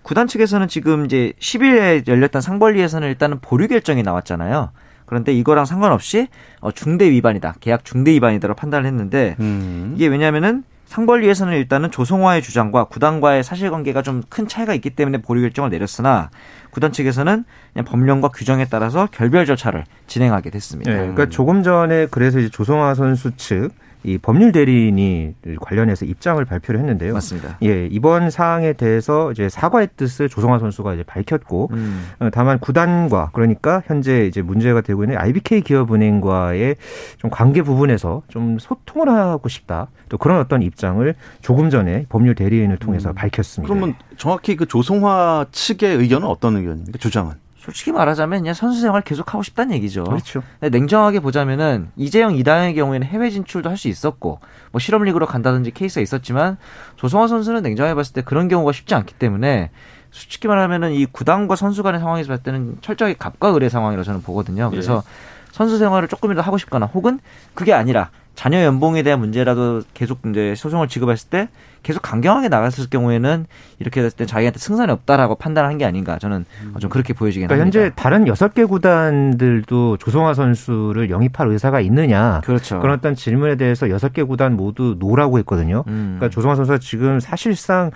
구단 0.02 0.26
측에서는 0.26 0.68
지금 0.68 1.04
이제 1.04 1.32
10일에 1.40 2.06
열렸던 2.08 2.40
상벌리에서는 2.40 3.08
일단은 3.08 3.40
보류 3.40 3.68
결정이 3.68 4.02
나왔잖아요. 4.02 4.70
그런데 5.06 5.32
이거랑 5.32 5.64
상관없이 5.64 6.28
어, 6.60 6.70
중대 6.70 7.10
위반이다. 7.10 7.54
계약 7.60 7.84
중대 7.84 8.12
위반이다로 8.12 8.54
판단을 8.54 8.86
했는데 8.86 9.36
음. 9.40 9.94
이게 9.96 10.06
왜냐면은 10.06 10.64
상벌위에서는 10.88 11.52
일단은 11.54 11.90
조성화의 11.90 12.42
주장과 12.42 12.84
구단과의 12.84 13.44
사실관계가 13.44 14.02
좀 14.02 14.22
큰 14.28 14.48
차이가 14.48 14.74
있기 14.74 14.90
때문에 14.90 15.18
보류 15.18 15.40
결정을 15.42 15.70
내렸으나 15.70 16.30
구단 16.70 16.92
측에서는 16.92 17.44
그냥 17.72 17.84
법령과 17.84 18.28
규정에 18.28 18.66
따라서 18.66 19.06
결별 19.12 19.46
절차를 19.46 19.84
진행하게 20.06 20.50
됐습니다. 20.50 20.90
네, 20.90 20.96
그러니까 20.98 21.28
조금 21.28 21.62
전에 21.62 22.06
그래서 22.10 22.38
이제 22.40 22.48
조성화 22.50 22.94
선수 22.94 23.36
측 23.36 23.70
이 24.04 24.18
법률 24.18 24.52
대리인이 24.52 25.34
관련해서 25.60 26.04
입장을 26.04 26.42
발표를 26.44 26.80
했는데요. 26.80 27.12
맞습니다. 27.14 27.58
예, 27.62 27.86
이번 27.86 28.30
사항에 28.30 28.72
대해서 28.72 29.32
이제 29.32 29.48
사과의 29.48 29.88
뜻을 29.96 30.28
조성화 30.28 30.58
선수가 30.58 30.94
이제 30.94 31.02
밝혔고, 31.02 31.70
음. 31.72 32.06
어, 32.20 32.28
다만 32.32 32.58
구단과 32.58 33.30
그러니까 33.32 33.82
현재 33.86 34.26
이제 34.26 34.42
문제가 34.42 34.80
되고 34.80 35.02
있는 35.04 35.18
IBK 35.18 35.62
기업은행과의 35.62 36.76
좀 37.18 37.30
관계 37.30 37.62
부분에서 37.62 38.22
좀 38.28 38.58
소통을 38.58 39.08
하고 39.08 39.48
싶다. 39.48 39.88
또 40.08 40.18
그런 40.18 40.38
어떤 40.40 40.62
입장을 40.62 41.14
조금 41.40 41.70
전에 41.70 42.06
법률 42.08 42.34
대리인을 42.34 42.78
통해서 42.78 43.10
음. 43.10 43.14
밝혔습니다. 43.14 43.72
그러면 43.72 43.94
정확히 44.16 44.56
그 44.56 44.66
조성화 44.66 45.46
측의 45.52 45.96
의견은 45.96 46.26
어떤 46.26 46.56
의견입니까? 46.56 46.98
주장은? 46.98 47.34
솔직히 47.68 47.92
말하자면 47.92 48.40
그냥 48.40 48.54
선수 48.54 48.80
생활 48.80 49.02
계속 49.02 49.34
하고 49.34 49.42
싶다는 49.42 49.74
얘기죠. 49.76 50.04
그렇죠. 50.04 50.42
냉정하게 50.60 51.20
보자면은 51.20 51.90
이재영, 51.96 52.34
이다영의 52.34 52.74
경우에는 52.74 53.06
해외 53.06 53.28
진출도 53.28 53.68
할 53.68 53.76
수 53.76 53.88
있었고 53.88 54.40
뭐 54.72 54.80
실업 54.80 55.02
리그로 55.02 55.26
간다든지 55.26 55.70
케이스가 55.72 56.00
있었지만 56.00 56.56
조성화 56.96 57.28
선수는 57.28 57.62
냉정하게 57.62 57.94
봤을 57.94 58.14
때 58.14 58.22
그런 58.22 58.48
경우가 58.48 58.72
쉽지 58.72 58.94
않기 58.94 59.14
때문에 59.14 59.70
솔직히 60.10 60.48
말하면은 60.48 60.92
이 60.92 61.04
구단과 61.04 61.54
선수 61.56 61.82
간의 61.82 62.00
상황에서 62.00 62.28
봤을 62.28 62.42
때는 62.42 62.78
철저하게 62.80 63.16
갑과 63.18 63.54
을의 63.54 63.68
상황이라고 63.68 64.02
저는 64.02 64.22
보거든요. 64.22 64.70
그래서 64.70 65.02
예. 65.06 65.52
선수 65.52 65.76
생활을 65.76 66.08
조금이라도 66.08 66.44
하고 66.44 66.56
싶거나 66.56 66.86
혹은 66.86 67.20
그게 67.54 67.74
아니라 67.74 68.10
자녀 68.34 68.62
연봉에 68.62 69.02
대한 69.02 69.20
문제라도 69.20 69.82
계속 69.94 70.20
이제 70.30 70.54
소송을 70.56 70.88
지급했을 70.88 71.28
때 71.28 71.48
계속 71.82 72.00
강경하게 72.02 72.48
나갔을 72.48 72.88
경우에는 72.90 73.46
이렇게 73.78 74.02
됐을 74.02 74.16
때 74.16 74.26
자기한테 74.26 74.58
승산이 74.58 74.90
없다라고 74.92 75.36
판단한 75.36 75.78
게 75.78 75.84
아닌가 75.84 76.18
저는 76.18 76.44
좀 76.80 76.90
그렇게 76.90 77.12
보여지긴 77.12 77.46
그러니까 77.48 77.62
합니다. 77.62 77.80
현재 77.80 77.94
다른 77.94 78.26
여섯 78.26 78.54
개 78.54 78.64
구단들도 78.64 79.98
조성화 79.98 80.34
선수를 80.34 81.10
영입할 81.10 81.48
의사가 81.48 81.80
있느냐 81.80 82.40
그렇죠. 82.44 82.80
그런 82.80 82.96
어떤 82.98 83.14
질문에 83.14 83.56
대해서 83.56 83.90
여섯 83.90 84.12
개 84.12 84.22
구단 84.22 84.56
모두 84.56 84.96
노라고 84.98 85.38
했거든요. 85.38 85.84
음. 85.88 86.16
그러니까 86.18 86.28
조성화 86.34 86.56
선수가 86.56 86.78
지금 86.78 87.20
사실상 87.20 87.90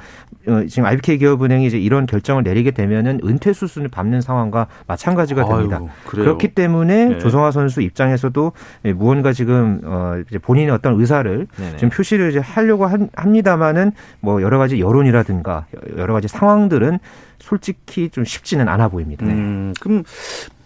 어, 0.47 0.65
지금 0.69 0.87
IBK 0.87 1.19
기업은행이 1.19 1.67
이제 1.67 1.79
이런 1.79 2.07
결정을 2.07 2.43
내리게 2.43 2.71
되면은 2.71 3.21
은퇴 3.25 3.53
수순을 3.53 3.89
밟는 3.89 4.21
상황과 4.21 4.67
마찬가지가 4.87 5.45
됩니다. 5.45 5.79
아유, 5.81 5.89
그렇기 6.07 6.49
때문에 6.55 7.05
네. 7.07 7.19
조성화 7.19 7.51
선수 7.51 7.81
입장에서도 7.81 8.53
무언가 8.95 9.33
지금 9.33 9.81
어 9.85 10.15
이제 10.29 10.39
본인의 10.39 10.71
어떤 10.71 10.99
의사를 10.99 11.47
네네. 11.57 11.77
지금 11.77 11.91
표시를 11.91 12.31
이제 12.31 12.39
하려고 12.39 12.89
합니다만 13.15 13.72
은뭐 13.76 14.43
여러 14.43 14.59
가지 14.59 14.81
여론이라든가 14.81 15.67
여러 15.97 16.12
가지 16.12 16.29
상황들은 16.29 16.99
솔직히 17.38 18.09
좀 18.11 18.25
쉽지는 18.25 18.69
않아 18.69 18.88
보입니다. 18.88 19.26
음, 19.26 19.75
그럼 19.81 20.05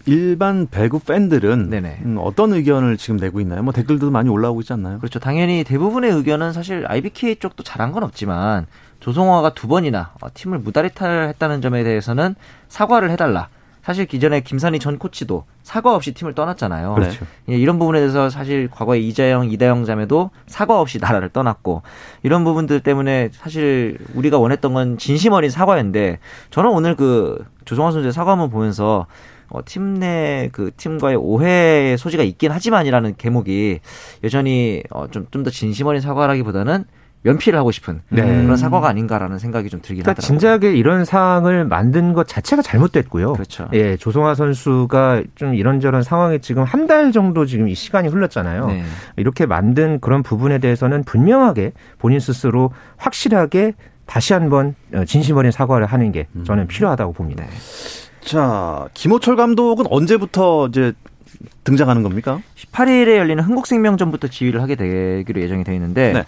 일반 0.05 0.67
배구 0.67 0.99
팬들은 0.99 1.69
음, 2.05 2.17
어떤 2.19 2.53
의견을 2.53 2.97
지금 2.97 3.17
내고 3.17 3.41
있나요? 3.41 3.61
뭐 3.61 3.73
댓글도 3.73 4.09
많이 4.09 4.29
올라오고 4.29 4.61
있지 4.61 4.71
않나요? 4.73 4.99
그렇죠. 4.99 5.19
당연히 5.19 5.63
대부분의 5.65 6.11
의견은 6.11 6.53
사실 6.53 6.85
IBK 6.87 7.35
쪽도 7.37 7.63
잘한 7.63 7.91
건 7.91 8.03
없지만 8.03 8.67
조성화가 9.01 9.53
두 9.53 9.67
번이나 9.67 10.13
팀을 10.33 10.59
무다리탈 10.59 11.29
했다는 11.29 11.61
점에 11.61 11.83
대해서는 11.83 12.35
사과를 12.69 13.11
해달라. 13.11 13.49
사실 13.87 14.05
기존에 14.05 14.41
김선희 14.41 14.79
전 14.79 14.99
코치도 14.99 15.45
사과 15.63 15.95
없이 15.95 16.13
팀을 16.13 16.33
떠났잖아요. 16.33 16.93
그렇죠. 16.95 17.25
예, 17.47 17.55
이런 17.55 17.79
부분에 17.79 17.99
대해서 17.99 18.29
사실 18.29 18.67
과거에 18.69 18.99
이재영, 18.99 19.49
이다영 19.49 19.85
자매도 19.85 20.29
사과 20.45 20.81
없이 20.81 20.99
나라를 20.99 21.29
떠났고 21.29 21.83
이런 22.21 22.43
부분들 22.43 22.81
때문에 22.81 23.29
사실 23.31 23.97
우리가 24.13 24.39
원했던 24.39 24.73
건 24.73 24.97
진심 24.97 25.31
어린 25.31 25.49
사과였는데 25.49 26.19
저는 26.49 26.69
오늘 26.69 26.97
그 26.97 27.45
조성환 27.63 27.93
선수의 27.93 28.11
사과문 28.11 28.49
보면서 28.49 29.05
어, 29.47 29.61
팀내 29.63 30.49
그 30.51 30.71
팀과의 30.75 31.15
오해의 31.15 31.97
소지가 31.97 32.23
있긴 32.23 32.51
하지만이라는 32.51 33.13
대목이 33.13 33.79
여전히 34.21 34.83
어, 34.89 35.07
좀좀 35.07 35.43
더 35.43 35.49
진심 35.49 35.87
어린 35.87 36.01
사과라기보다는 36.01 36.83
면피를 37.27 37.59
하고 37.59 37.71
싶은 37.71 38.01
네. 38.09 38.21
그런 38.21 38.55
사과가 38.57 38.87
아닌가라는 38.87 39.37
생각이 39.39 39.69
좀 39.69 39.81
들긴 39.81 40.03
그러니까 40.03 40.21
하더라고요. 40.21 40.39
진작에 40.59 40.73
이런 40.75 41.03
상황을 41.05 41.65
만든 41.65 42.13
것 42.13 42.27
자체가 42.27 42.61
잘못됐고요. 42.61 43.33
그렇죠. 43.33 43.67
예, 43.73 43.97
조성화 43.97 44.33
선수가 44.35 45.23
좀 45.35 45.53
이런저런 45.55 46.03
상황에 46.03 46.39
지금 46.39 46.63
한 46.63 46.87
달 46.87 47.11
정도 47.11 47.45
지금 47.45 47.67
이 47.67 47.75
시간이 47.75 48.07
흘렀잖아요. 48.07 48.67
네. 48.67 48.83
이렇게 49.17 49.45
만든 49.45 49.99
그런 49.99 50.23
부분에 50.23 50.57
대해서는 50.59 51.03
분명하게 51.03 51.73
본인 51.99 52.21
스스로 52.21 52.71
확실하게 52.95 53.73
다시 54.05 54.31
한번 54.31 54.73
어, 54.93 55.03
진심 55.03 55.35
어린 55.35 55.51
사과를 55.51 55.85
하는 55.85 56.13
게 56.13 56.27
음. 56.37 56.45
저는 56.45 56.67
필요하다고 56.67 57.11
봅니다. 57.11 57.43
네. 57.43 57.49
자, 58.21 58.87
김호철 58.93 59.35
감독은 59.35 59.85
언제부터 59.89 60.67
이제 60.67 60.93
등장하는 61.65 62.03
겁니까? 62.03 62.39
18일에 62.55 63.17
열리는 63.17 63.43
흥국생명전부터 63.43 64.29
지휘를 64.29 64.61
하게 64.61 64.75
되기로 64.75 65.41
예정이 65.41 65.65
되어 65.65 65.75
있는데 65.75 66.13
네. 66.13 66.23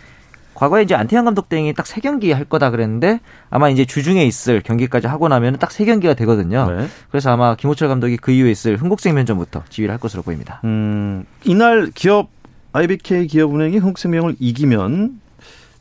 과거에 0.60 0.82
이제 0.84 0.94
안태현 0.94 1.24
감독 1.26 1.48
등이 1.50 1.74
딱 1.74 1.86
세 1.88 2.02
경기 2.02 2.32
할 2.34 2.44
거다 2.46 2.70
그랬는데 2.70 3.20
아마 3.50 3.70
이제 3.70 3.86
주중에 3.86 4.26
있을 4.26 4.62
경기까지 4.62 5.08
하고 5.08 5.28
나면 5.30 5.58
딱 5.58 5.72
세 5.72 5.86
경기가 5.86 6.14
되거든요. 6.16 6.70
네. 6.70 6.88
그래서 7.10 7.32
아마 7.32 7.56
김호철 7.56 7.88
감독이 7.88 8.18
그 8.18 8.32
이후에 8.32 8.52
있을 8.52 8.76
흥국생명전부터 8.78 9.64
지휘를 9.70 9.94
할 9.94 10.00
것으로 10.00 10.22
보입니다. 10.22 10.60
음, 10.66 11.26
이날 11.46 11.90
기업 11.96 12.30
IBK 12.74 13.28
기업은행이 13.28 13.78
흥국생명을 13.78 14.36
이기면 14.40 15.22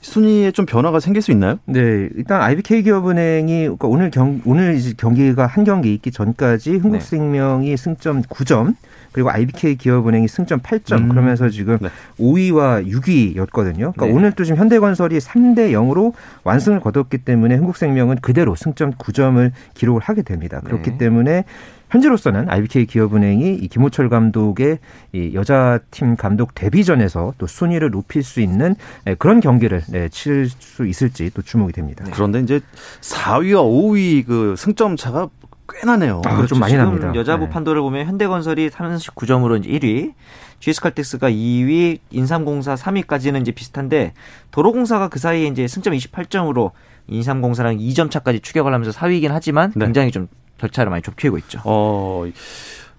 순위에 0.08 0.50
좀 0.52 0.64
변화가 0.66 1.00
생길 1.00 1.22
수 1.22 1.30
있나요? 1.30 1.58
네, 1.66 2.08
일단 2.16 2.40
IBK 2.40 2.82
기업은행이 2.82 3.62
그러니까 3.62 3.88
오늘 3.88 4.10
경 4.10 4.40
오늘 4.44 4.74
이제 4.74 4.94
경기가 4.96 5.46
한 5.46 5.64
경기 5.64 5.92
있기 5.94 6.10
전까지 6.10 6.76
흥국생명이 6.76 7.68
네. 7.68 7.76
승점 7.76 8.22
9점, 8.22 8.74
그리고 9.12 9.30
IBK 9.30 9.76
기업은행이 9.76 10.26
승점 10.26 10.60
8점 10.60 10.98
음. 10.98 11.08
그러면서 11.10 11.50
지금 11.50 11.78
네. 11.80 11.88
5위와 12.18 12.86
6위였거든요. 12.86 13.92
그러니까 13.92 14.06
네. 14.06 14.12
오늘 14.12 14.32
또 14.32 14.44
지금 14.44 14.58
현대건설이 14.58 15.18
3대 15.18 15.72
0으로 15.72 16.14
완승을 16.44 16.80
거뒀기 16.80 17.18
때문에 17.18 17.56
흥국생명은 17.56 18.16
그대로 18.22 18.54
승점 18.54 18.92
9점을 18.92 19.50
기록을 19.74 20.00
하게 20.02 20.22
됩니다. 20.22 20.60
그렇기 20.64 20.92
네. 20.92 20.98
때문에 20.98 21.44
현재로서는 21.90 22.48
IBK 22.50 22.86
기업은행이 22.86 23.54
이 23.54 23.68
김호철 23.68 24.08
감독의 24.08 24.78
이 25.12 25.34
여자팀 25.34 26.16
감독 26.16 26.54
데뷔전에서 26.54 27.34
또 27.38 27.46
순위를 27.46 27.90
높일 27.90 28.22
수 28.22 28.40
있는 28.40 28.74
예, 29.06 29.14
그런 29.14 29.40
경기를 29.40 29.82
네, 29.88 30.08
치를 30.08 30.48
수 30.48 30.86
있을지 30.86 31.30
또 31.34 31.42
주목이 31.42 31.72
됩니다. 31.72 32.04
그런데 32.12 32.40
이제 32.40 32.60
4위와 33.00 33.62
5위 33.62 34.26
그 34.26 34.54
승점 34.56 34.96
차가 34.96 35.28
꽤 35.68 35.86
나네요. 35.86 36.22
아, 36.24 36.36
그렇죠. 36.36 36.48
좀 36.48 36.60
많이 36.60 36.74
납니다. 36.74 37.12
여자부 37.14 37.44
네. 37.44 37.50
판도를 37.50 37.82
보면 37.82 38.06
현대건설이 38.06 38.70
39점으로 38.70 39.58
이제 39.58 39.68
1위, 39.70 40.14
GS칼텍스가 40.60 41.30
2위, 41.30 41.98
인삼공사 42.10 42.74
3위까지는 42.74 43.42
이제 43.42 43.52
비슷한데 43.52 44.14
도로공사가 44.50 45.08
그 45.08 45.18
사이에 45.18 45.46
이제 45.46 45.68
승점 45.68 45.92
28점으로 45.92 46.72
인삼공사랑 47.06 47.78
2점 47.78 48.10
차까지 48.10 48.40
추격을 48.40 48.72
하면서 48.72 48.90
4위이긴 48.98 49.28
하지만 49.28 49.72
네. 49.76 49.84
굉장히 49.84 50.10
좀 50.10 50.28
절차를 50.58 50.90
많이 50.90 51.02
좁히고 51.02 51.38
있죠. 51.38 51.60
어, 51.64 52.24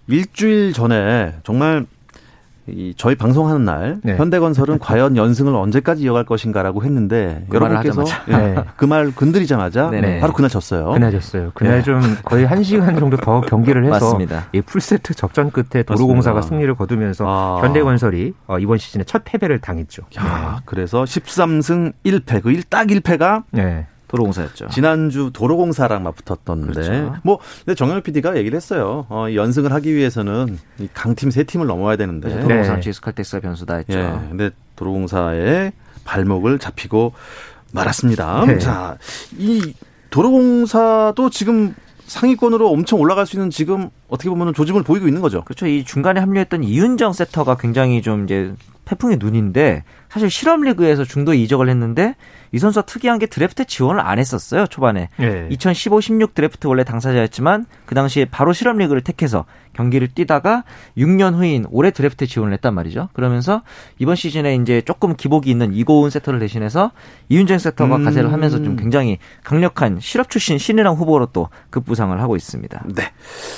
일주일 0.07 0.73
전에 0.73 1.35
정말 1.43 1.85
이 2.67 2.93
저희 2.95 3.15
방송하는 3.15 3.65
날 3.65 3.99
네. 4.03 4.15
현대건설은 4.15 4.77
과연 4.79 5.17
연승을 5.17 5.55
언제까지 5.55 6.03
이어갈 6.03 6.23
것인가라고 6.23 6.83
했는데 6.83 7.43
그 7.49 7.55
여러분께서 7.55 8.03
예, 8.27 8.37
네. 8.37 8.55
그말 8.75 9.11
건드리자마자 9.15 9.89
네네. 9.89 10.19
바로 10.19 10.33
그날 10.33 10.49
졌어요. 10.49 10.91
그날 10.91 11.11
졌어요. 11.11 11.51
그날 11.55 11.77
네. 11.77 11.83
좀 11.83 11.99
거의 12.23 12.45
한 12.45 12.61
시간 12.61 12.99
정도 12.99 13.17
더 13.17 13.41
경기를 13.49 13.85
해서. 13.91 14.19
이 14.53 14.61
풀세트 14.61 15.15
적전 15.15 15.51
끝에 15.51 15.83
도로공사가 15.83 16.35
맞습니다. 16.35 16.55
승리를 16.55 16.75
거두면서 16.75 17.25
아. 17.27 17.61
현대건설이 17.63 18.33
어, 18.47 18.59
이번 18.59 18.77
시즌에 18.77 19.03
첫 19.03 19.23
패배를 19.25 19.59
당했죠. 19.59 20.03
야, 20.19 20.57
네. 20.57 20.61
그래서 20.65 21.03
13승 21.03 21.93
1패 22.05 22.43
그 22.43 22.51
1딱 22.51 22.91
1패가 22.91 23.43
네. 23.51 23.87
도로공사였죠. 24.09 24.67
지난주 24.69 25.29
도로공사랑 25.31 26.03
맞붙었던데. 26.03 26.73
그렇죠. 26.73 27.15
뭐, 27.23 27.39
근데 27.63 27.75
정현우 27.75 28.01
PD가 28.01 28.35
얘기를 28.37 28.57
했어요. 28.57 29.05
어, 29.09 29.27
연승을 29.33 29.71
하기 29.71 29.95
위해서는 29.95 30.57
이 30.79 30.89
강팀 30.93 31.31
세 31.31 31.43
팀을 31.43 31.67
넘어야 31.67 31.95
되는데. 31.95 32.27
그렇죠. 32.29 32.47
도로공사 32.47 32.75
네. 32.75 32.81
지스칼텍스가 32.81 33.39
변수다 33.41 33.75
했죠. 33.75 33.97
예, 33.97 34.19
근데 34.29 34.49
도로공사의 34.75 35.71
발목을 36.03 36.59
잡히고 36.59 37.13
말았습니다. 37.71 38.45
네. 38.47 38.57
자, 38.57 38.97
이 39.37 39.73
도로공사도 40.09 41.29
지금 41.29 41.75
상위권으로 42.07 42.71
엄청 42.71 42.99
올라갈 42.99 43.27
수 43.27 43.35
있는 43.35 43.51
지금 43.51 43.89
어떻게 44.07 44.29
보면 44.29 44.55
조짐을 44.55 44.81
보이고 44.81 45.07
있는 45.07 45.21
거죠. 45.21 45.43
그렇죠. 45.43 45.67
이 45.67 45.85
중간에 45.85 46.19
합류했던 46.19 46.63
이윤정 46.63 47.13
세터가 47.13 47.57
굉장히 47.57 48.01
좀 48.01 48.23
이제 48.23 48.53
태풍의 48.85 49.17
눈인데 49.19 49.83
사실 50.09 50.31
실업 50.31 50.61
리그에서 50.61 51.03
중도 51.03 51.35
이적을 51.35 51.69
했는데 51.69 52.15
이 52.51 52.59
선수가 52.59 52.85
특이한 52.85 53.19
게 53.19 53.25
드래프트 53.25 53.65
지원을 53.65 54.01
안 54.01 54.19
했었어요 54.19 54.67
초반에. 54.67 55.09
네. 55.17 55.47
2015-16 55.49 56.33
드래프트 56.33 56.67
원래 56.67 56.83
당사자였지만 56.83 57.65
그 57.85 57.95
당시에 57.95 58.25
바로 58.25 58.53
실업 58.53 58.77
리그를 58.77 59.01
택해서 59.01 59.45
경기를 59.79 60.09
뛰다가 60.09 60.65
6년 60.97 61.35
후인 61.35 61.65
올해 61.71 61.91
드래프트 61.91 62.27
지원을 62.27 62.51
했단 62.53 62.73
말이죠. 62.73 63.07
그러면서 63.13 63.61
이번 63.97 64.17
시즌에 64.17 64.55
이제 64.55 64.81
조금 64.81 65.15
기복이 65.15 65.49
있는 65.49 65.73
이고은 65.73 66.09
세터를 66.09 66.39
대신해서 66.39 66.91
이윤정 67.29 67.59
세터가 67.59 67.95
음. 67.95 68.03
가세를 68.03 68.33
하면서 68.33 68.61
좀 68.61 68.75
굉장히 68.75 69.19
강력한 69.43 69.99
실업 70.01 70.29
출신 70.29 70.57
신이랑 70.57 70.95
후보로 70.95 71.27
또 71.27 71.47
급부상을 71.69 72.19
하고 72.21 72.35
있습니다. 72.35 72.83
네. 72.93 73.03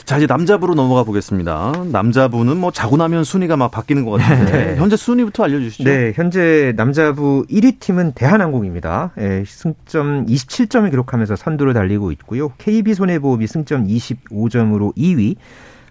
자 0.06 0.18
이제 0.18 0.28
남자부로 0.28 0.75
넘어가 0.75 1.04
보겠습니다. 1.04 1.86
남자부는 1.92 2.58
뭐 2.58 2.70
자고 2.70 2.98
나면 2.98 3.24
순위가 3.24 3.58
막 3.58 3.72
바뀌는 3.72 4.06
것 4.06 4.22
같은데 4.22 4.51
네. 4.51 4.75
현재 4.80 4.96
순위부터 4.96 5.44
알려주시죠. 5.46 5.84
네, 5.84 6.13
현재 6.16 6.74
남자부 6.75 7.46
1위 7.50 7.80
팀은 7.80 8.12
대한항공입니다. 8.13 9.13
예, 9.18 9.44
승점 9.48 10.28
27점을 10.28 10.88
기록하면서 10.92 11.36
선두를 11.36 11.74
달리고 11.74 12.12
있고요. 12.12 12.50
KB 12.60 12.94
손해보험이 12.94 13.48
승점 13.48 13.88
25점으로 13.88 14.96
2위. 14.96 15.38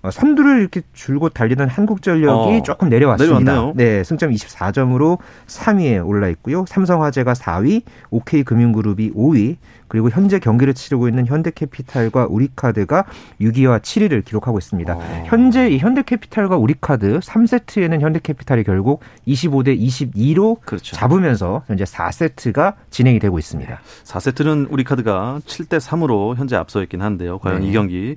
어, 0.03 0.11
선두를 0.11 0.61
이렇게 0.61 0.81
줄곧 0.95 1.31
달리던 1.35 1.69
한국전력이 1.69 2.59
어, 2.59 2.63
조금 2.63 2.89
내려왔습니다. 2.89 3.39
내려왔네요. 3.39 3.73
네, 3.77 4.03
승점 4.03 4.31
24점으로 4.31 5.19
3위에 5.47 6.07
올라 6.07 6.29
있고요. 6.29 6.65
삼성화재가 6.67 7.35
4위, 7.35 7.83
OK금융그룹이 8.11 9.13
5위, 9.13 9.57
그리고 9.89 10.09
현재 10.09 10.39
경기를 10.39 10.73
치르고 10.73 11.09
있는 11.09 11.27
현대캐피탈과 11.27 12.29
우리카드가 12.31 13.05
6위와 13.41 13.81
7위를 13.81 14.25
기록하고 14.25 14.57
있습니다. 14.59 14.95
어. 14.95 15.25
현재 15.27 15.69
이 15.69 15.79
현대캐피탈과 15.79 16.57
우리카드 16.57 17.19
3세트에는 17.19 18.01
현대캐피탈이 18.01 18.63
결국 18.63 19.01
25대 19.27 19.79
22로 19.79 20.61
그렇죠. 20.61 20.95
잡으면서 20.95 21.65
현재 21.67 21.83
4세트가 21.85 22.75
진행이 22.91 23.19
되고 23.19 23.39
있습니다. 23.39 23.81
4세트는 24.05 24.71
우리카드가 24.71 25.41
7대 25.45 25.81
3으로 25.81 26.37
현재 26.37 26.55
앞서 26.55 26.83
있긴 26.83 27.03
한데요. 27.03 27.39
과연 27.41 27.63
네. 27.63 27.67
이 27.67 27.73
경기 27.73 28.17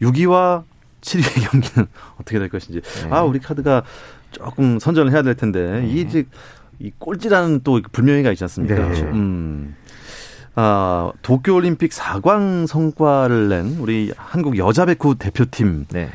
6위와 0.00 0.62
7위의 1.00 1.50
경기는 1.50 1.88
어떻게 2.20 2.38
될 2.38 2.48
것인지. 2.48 2.80
네. 2.80 3.08
아, 3.10 3.22
우리 3.22 3.38
카드가 3.38 3.82
조금 4.30 4.78
선전을 4.78 5.12
해야 5.12 5.22
될 5.22 5.34
텐데, 5.34 5.80
네. 5.80 5.88
이제 5.88 6.24
이 6.78 6.90
꼴찌라는 6.98 7.60
또 7.64 7.80
불명예가 7.92 8.30
있지 8.32 8.44
않습니까? 8.44 8.74
네. 8.74 8.82
그렇죠. 8.82 9.04
음. 9.04 9.74
아, 10.54 11.12
도쿄올림픽 11.22 11.90
4광 11.90 12.66
성과를 12.66 13.48
낸 13.48 13.76
우리 13.80 14.12
한국 14.16 14.58
여자 14.58 14.84
배구 14.86 15.16
대표팀. 15.16 15.86
네. 15.90 16.10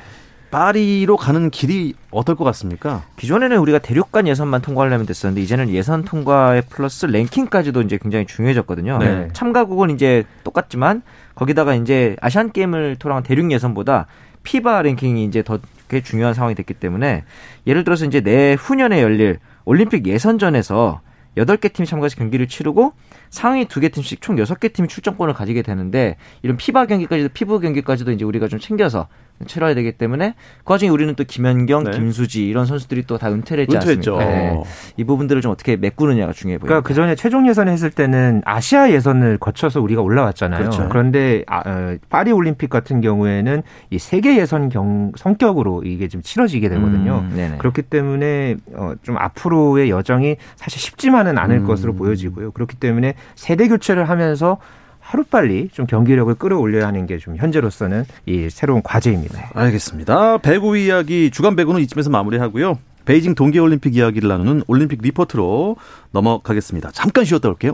파리로 0.51 1.17
가는 1.17 1.49
길이 1.49 1.95
어떨 2.11 2.35
것 2.35 2.45
같습니까? 2.45 3.03
기존에는 3.17 3.57
우리가 3.57 3.79
대륙간 3.79 4.25
예선만 4.25 4.61
통과하려면 4.61 5.05
됐었는데 5.05 5.41
이제는 5.41 5.69
예선 5.69 6.03
통과에 6.03 6.61
플러스 6.61 7.07
랭킹까지도 7.07 7.81
이제 7.81 7.97
굉장히 8.01 8.25
중요해졌거든요. 8.25 8.99
네. 8.99 9.27
참가국은 9.33 9.89
이제 9.89 10.23
똑같지만 10.45 11.01
거기다가 11.35 11.75
이제 11.75 12.15
아시안 12.21 12.53
게임을 12.53 12.95
토랑한 12.99 13.23
대륙 13.23 13.51
예선보다 13.51 14.07
피바 14.45 14.83
랭킹이 14.83 15.25
이제 15.25 15.43
더 15.43 15.59
중요한 16.03 16.33
상황이 16.33 16.55
됐기 16.55 16.75
때문에 16.75 17.23
예를 17.67 17.83
들어서 17.83 18.05
이제 18.05 18.21
내후년에 18.21 19.01
열릴 19.01 19.39
올림픽 19.65 20.07
예선전에서 20.07 21.01
8개 21.37 21.73
팀이 21.73 21.85
참가해서 21.85 22.15
경기를 22.15 22.47
치르고 22.47 22.93
상위 23.29 23.65
2개 23.65 23.91
팀씩 23.91 24.21
총 24.21 24.37
6개 24.37 24.71
팀이 24.71 24.87
출전권을 24.87 25.33
가지게 25.33 25.63
되는데 25.63 26.15
이런 26.41 26.55
피바 26.55 26.85
경기까지도 26.85 27.29
피부 27.33 27.59
경기까지도 27.59 28.11
이제 28.11 28.23
우리가 28.23 28.47
좀 28.47 28.59
챙겨서 28.59 29.07
치러야 29.47 29.73
되기 29.75 29.91
때문에 29.91 30.33
그 30.63 30.71
와중에 30.71 30.89
우리는 30.89 31.13
또 31.15 31.23
김연경, 31.25 31.83
네. 31.83 31.91
김수지 31.91 32.47
이런 32.47 32.65
선수들이 32.65 33.03
또 33.03 33.17
다 33.17 33.29
은퇴를 33.31 33.63
했지 33.63 33.75
은퇴했죠. 33.77 34.15
않습니까? 34.17 34.25
네. 34.25 34.63
이 34.97 35.03
부분들을 35.03 35.41
좀 35.41 35.51
어떻게 35.51 35.75
메꾸느냐가 35.77 36.33
중요해 36.33 36.57
보입니다. 36.57 36.67
그러니까 36.67 36.87
그 36.87 36.93
전에 36.93 37.15
최종 37.15 37.47
예선 37.47 37.67
했을 37.67 37.89
때는 37.89 38.41
아시아 38.45 38.89
예선을 38.91 39.37
거쳐서 39.37 39.81
우리가 39.81 40.01
올라왔잖아요. 40.01 40.59
그렇죠. 40.59 40.87
그런데 40.89 41.43
아, 41.47 41.61
어, 41.65 41.97
파리 42.09 42.31
올림픽 42.31 42.69
같은 42.69 43.01
경우에는 43.01 43.63
이 43.89 43.99
세계 43.99 44.37
예선 44.37 44.69
경 44.69 45.11
성격으로 45.15 45.83
이게 45.83 46.07
좀 46.07 46.21
치러지게 46.21 46.69
되거든요. 46.69 47.25
음, 47.31 47.55
그렇기 47.59 47.83
때문에 47.83 48.55
어, 48.73 48.93
좀 49.03 49.17
앞으로의 49.17 49.89
여정이 49.89 50.35
사실 50.55 50.79
쉽지만은 50.79 51.37
않을 51.37 51.57
음. 51.59 51.67
것으로 51.67 51.93
보여지고요. 51.93 52.51
그렇기 52.51 52.77
때문에 52.77 53.15
세대 53.35 53.67
교체를 53.67 54.09
하면서 54.09 54.57
하루빨리 55.05 55.69
좀 55.71 55.85
경기력을 55.85 56.33
끌어올려야 56.35 56.87
하는 56.87 57.05
게 57.05 57.15
좀 57.19 57.37
현재로서는 57.37 58.03
이 58.25 58.49
새로운 58.49 58.81
과제입니다. 58.83 59.51
알겠습니다. 59.53 60.39
배구 60.39 60.77
이야기 60.77 61.31
주간 61.31 61.55
배구는 61.55 61.81
이쯤에서 61.81 62.09
마무리하고요. 62.09 62.77
베이징 63.05 63.35
동계올림픽 63.35 63.95
이야기를 63.95 64.27
나누는 64.27 64.63
올림픽 64.67 65.01
리포트로 65.01 65.77
넘어가겠습니다. 66.11 66.89
잠깐 66.91 67.23
쉬었다 67.23 67.47
올게요. 67.49 67.73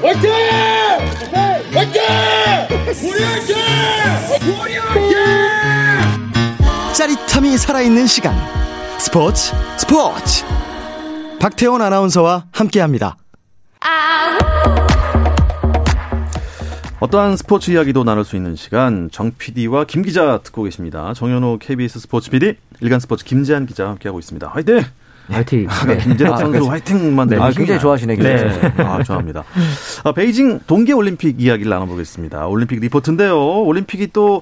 화이팅! 0.00 0.32
화이팅! 1.74 2.02
우리 3.02 3.22
화이팅! 3.24 3.56
우리 4.62 4.76
화이팅! 4.78 5.16
짜릿함이 6.94 7.56
살아있는 7.58 8.06
시간. 8.06 8.34
스포츠 8.98 9.52
스포츠. 9.76 10.44
박태원 11.40 11.82
아나운서와 11.82 12.46
함께합니다. 12.52 13.16
어떠한 17.02 17.36
스포츠 17.36 17.72
이야기도 17.72 18.04
나눌 18.04 18.24
수 18.24 18.36
있는 18.36 18.54
시간 18.54 19.08
정 19.10 19.32
PD와 19.36 19.86
김 19.86 20.02
기자 20.02 20.38
듣고 20.44 20.62
계십니다. 20.62 21.12
정현호 21.14 21.58
KBS 21.60 21.98
스포츠 21.98 22.30
PD, 22.30 22.54
일간 22.80 23.00
스포츠 23.00 23.24
김재한 23.24 23.66
기자 23.66 23.88
함께하고 23.88 24.20
있습니다. 24.20 24.46
화이팅! 24.46 24.82
화이팅! 25.28 25.66
아, 25.68 25.84
네. 25.86 25.98
김재학 25.98 26.38
선수 26.38 26.64
아, 26.64 26.70
화이팅만 26.70 27.28
네, 27.28 27.36
아, 27.38 27.50
굉장히 27.50 27.80
좋아하시네. 27.80 28.14
네. 28.14 28.72
아, 28.78 29.02
좋아합니다. 29.02 29.42
아, 30.04 30.12
베이징 30.12 30.60
동계올림픽 30.68 31.40
이야기를 31.40 31.70
나눠보겠습니다. 31.70 32.46
올림픽 32.46 32.78
리포트인데요. 32.78 33.62
올림픽이 33.64 34.08
또 34.12 34.40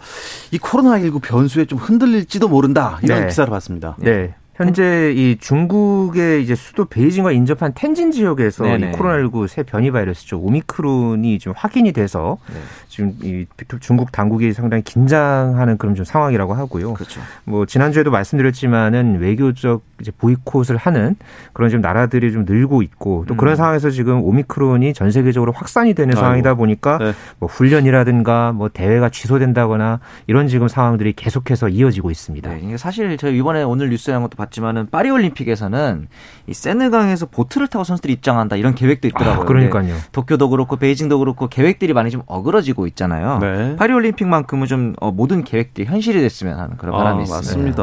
이 0.52 0.58
코로나19 0.58 1.22
변수에 1.22 1.64
좀 1.64 1.78
흔들릴지도 1.78 2.48
모른다. 2.48 2.98
이런 3.02 3.20
네. 3.20 3.26
기사를 3.28 3.50
봤습니다. 3.50 3.96
네. 3.98 4.34
현재 4.64 5.12
이 5.16 5.38
중국의 5.40 6.42
이제 6.42 6.54
수도 6.54 6.84
베이징과 6.84 7.32
인접한 7.32 7.72
텐진 7.74 8.12
지역에서 8.12 8.64
네네. 8.64 8.90
이 8.90 8.92
코로나19 8.92 9.48
새 9.48 9.62
변이 9.62 9.90
바이러스죠 9.90 10.38
오미크론이 10.38 11.38
좀 11.38 11.54
확인이 11.56 11.92
돼서 11.92 12.36
네. 12.52 12.60
지금 12.88 13.14
이 13.22 13.46
중국 13.80 14.12
당국이 14.12 14.52
상당히 14.52 14.82
긴장하는 14.82 15.78
그런 15.78 15.94
좀 15.94 16.04
상황이라고 16.04 16.52
하고요. 16.52 16.92
그렇죠. 16.92 17.20
뭐 17.44 17.64
지난주에도 17.64 18.10
말씀드렸지만은 18.10 19.20
외교적 19.20 19.82
이제 20.00 20.10
보이콧을 20.10 20.76
하는 20.76 21.16
그런 21.52 21.70
좀 21.70 21.80
나라들이 21.80 22.32
좀 22.32 22.44
늘고 22.46 22.82
있고 22.82 23.24
또 23.28 23.36
그런 23.36 23.54
음. 23.54 23.56
상황에서 23.56 23.90
지금 23.90 24.22
오미크론이 24.22 24.92
전 24.92 25.10
세계적으로 25.10 25.52
확산이 25.52 25.94
되는 25.94 26.10
아이고. 26.10 26.20
상황이다 26.20 26.54
보니까 26.54 26.98
네. 26.98 27.12
뭐 27.38 27.48
훈련이라든가 27.48 28.52
뭐 28.52 28.68
대회가 28.68 29.08
취소된다거나 29.08 30.00
이런 30.26 30.48
지금 30.48 30.68
상황들이 30.68 31.14
계속해서 31.14 31.70
이어지고 31.70 32.10
있습니다. 32.10 32.50
네, 32.50 32.76
사실 32.76 33.16
저희 33.16 33.38
이번에 33.38 33.62
오늘 33.62 33.88
뉴스에 33.90 34.12
한 34.12 34.22
것도 34.22 34.36
봤 34.36 34.49
봤지만은 34.50 34.88
파리 34.90 35.10
올림픽에서는 35.10 36.08
이 36.46 36.54
세느강에서 36.54 37.26
보트를 37.26 37.68
타고 37.68 37.84
선수들이 37.84 38.12
입장한다 38.14 38.56
이런 38.56 38.74
계획도 38.74 39.08
있더라고요. 39.08 39.42
아, 39.42 39.46
그러니까요. 39.46 39.94
도쿄도 40.12 40.50
그렇고 40.50 40.76
베이징도 40.76 41.18
그렇고 41.20 41.48
계획들이 41.48 41.92
많이 41.92 42.10
좀 42.10 42.22
어그러지고 42.26 42.86
있잖아요. 42.88 43.38
네. 43.38 43.76
파리 43.76 43.94
올림픽만큼은 43.94 44.66
좀 44.66 44.94
어, 45.00 45.10
모든 45.10 45.44
계획들이 45.44 45.86
현실이 45.86 46.20
됐으면 46.20 46.58
하는 46.58 46.76
그런 46.76 46.94
바람이 46.96 47.20
아, 47.20 47.22
있습니다. 47.22 47.46
맞습니다. 47.46 47.82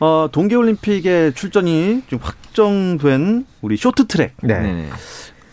어, 0.00 0.28
동계 0.32 0.56
올림픽에 0.56 1.30
출전이 1.32 2.02
좀 2.08 2.18
확정된 2.20 3.46
우리 3.62 3.76
쇼트트랙. 3.76 4.34
네. 4.42 4.60
네 4.60 4.88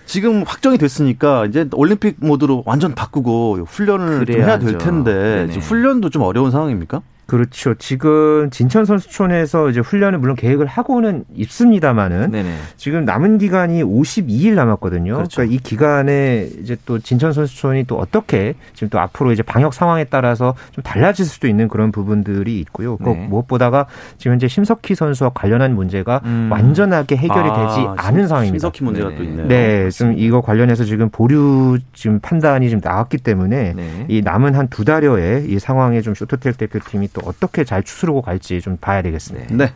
지금 0.05 0.43
확정이 0.43 0.79
됐으니까 0.79 1.45
이제 1.45 1.69
올림픽 1.73 2.15
모드로 2.19 2.63
완전 2.65 2.95
바꾸고 2.95 3.59
훈련을 3.67 4.25
좀 4.25 4.35
해야 4.41 4.57
될 4.57 4.79
텐데 4.79 5.47
훈련도 5.61 6.09
좀 6.09 6.23
어려운 6.23 6.49
상황입니까? 6.49 7.03
그렇죠. 7.29 7.75
지금 7.75 8.49
진천 8.49 8.85
선수촌에서 8.85 9.69
이제 9.69 9.79
훈련을 9.81 10.17
물론 10.19 10.35
계획을 10.35 10.65
하고는 10.65 11.25
있습니다만은 11.35 12.31
네네. 12.31 12.55
지금 12.77 13.05
남은 13.05 13.37
기간이 13.37 13.83
52일 13.83 14.53
남았거든요. 14.55 15.15
그렇죠. 15.15 15.35
그러니까 15.37 15.55
이 15.55 15.59
기간에 15.59 16.49
이제 16.61 16.77
또 16.85 16.97
진천 16.97 17.33
선수촌이 17.33 17.83
또 17.85 17.97
어떻게 17.99 18.55
지금 18.73 18.89
또 18.89 18.99
앞으로 18.99 19.31
이제 19.31 19.43
방역 19.43 19.73
상황에 19.73 20.05
따라서 20.05 20.55
좀 20.71 20.83
달라질 20.83 21.25
수도 21.25 21.47
있는 21.47 21.67
그런 21.67 21.91
부분들이 21.91 22.59
있고요. 22.61 22.97
네. 22.99 23.05
그 23.05 23.09
무엇보다가 23.29 23.85
지금 24.17 24.33
현재 24.33 24.47
심석희 24.47 24.95
선수와 24.95 25.31
관련한 25.33 25.75
문제가 25.75 26.21
음. 26.25 26.49
완전하게 26.51 27.17
해결이 27.17 27.49
아, 27.49 27.67
되지 27.67 27.87
않은 28.07 28.27
상황입니다. 28.27 28.69
심석희 28.69 28.83
문제가 28.83 29.09
네. 29.09 29.15
또 29.15 29.23
있네요. 29.23 29.47
네, 29.47 29.89
좀 29.91 30.13
이거 30.17 30.41
관련해서 30.41 30.83
지금 30.83 31.09
보류 31.09 31.77
지금 31.93 32.19
판단이 32.21 32.69
좀 32.71 32.81
나왔기 32.83 33.17
때문에 33.17 33.73
네. 33.75 34.05
이 34.07 34.21
남은 34.21 34.55
한 34.55 34.69
두 34.69 34.85
달여의 34.85 35.45
이 35.49 35.59
상황에 35.59 36.01
좀 36.01 36.13
쇼트트랙 36.13 36.57
대표팀이 36.57 37.09
또 37.11 37.18
어떻게 37.25 37.63
잘 37.63 37.83
추스르고 37.83 38.21
갈지 38.21 38.61
좀 38.61 38.77
봐야 38.77 39.01
되겠습니다. 39.01 39.55
네. 39.55 39.73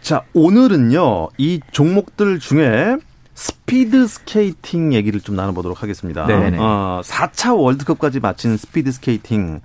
자, 0.00 0.22
오늘은요. 0.34 1.28
이 1.38 1.60
종목들 1.72 2.38
중에 2.38 2.96
스피드 3.36 4.06
스케이팅 4.06 4.92
얘기를 4.94 5.20
좀 5.20 5.34
나눠보도록 5.34 5.82
하겠습니다. 5.82 6.24
네 6.26 6.56
어, 6.56 7.00
4차 7.04 7.58
월드컵까지 7.58 8.20
마친 8.20 8.56
스피드 8.56 8.92
스케이팅 8.92 9.60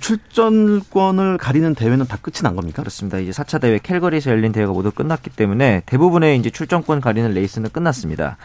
출전권을 0.00 1.38
가리는 1.38 1.74
대회는 1.74 2.06
다 2.06 2.18
끝이 2.22 2.36
난 2.42 2.54
겁니까? 2.54 2.82
그렇습니다. 2.82 3.18
이제 3.18 3.32
4차 3.32 3.60
대회 3.60 3.78
캘거리에서 3.82 4.30
열린 4.30 4.52
대회가 4.52 4.72
모두 4.72 4.92
끝났기 4.92 5.30
때문에 5.30 5.82
대부분의 5.86 6.38
이제 6.38 6.50
출전권 6.50 7.00
가리는 7.00 7.32
레이스는 7.34 7.70
끝났습니다. 7.70 8.36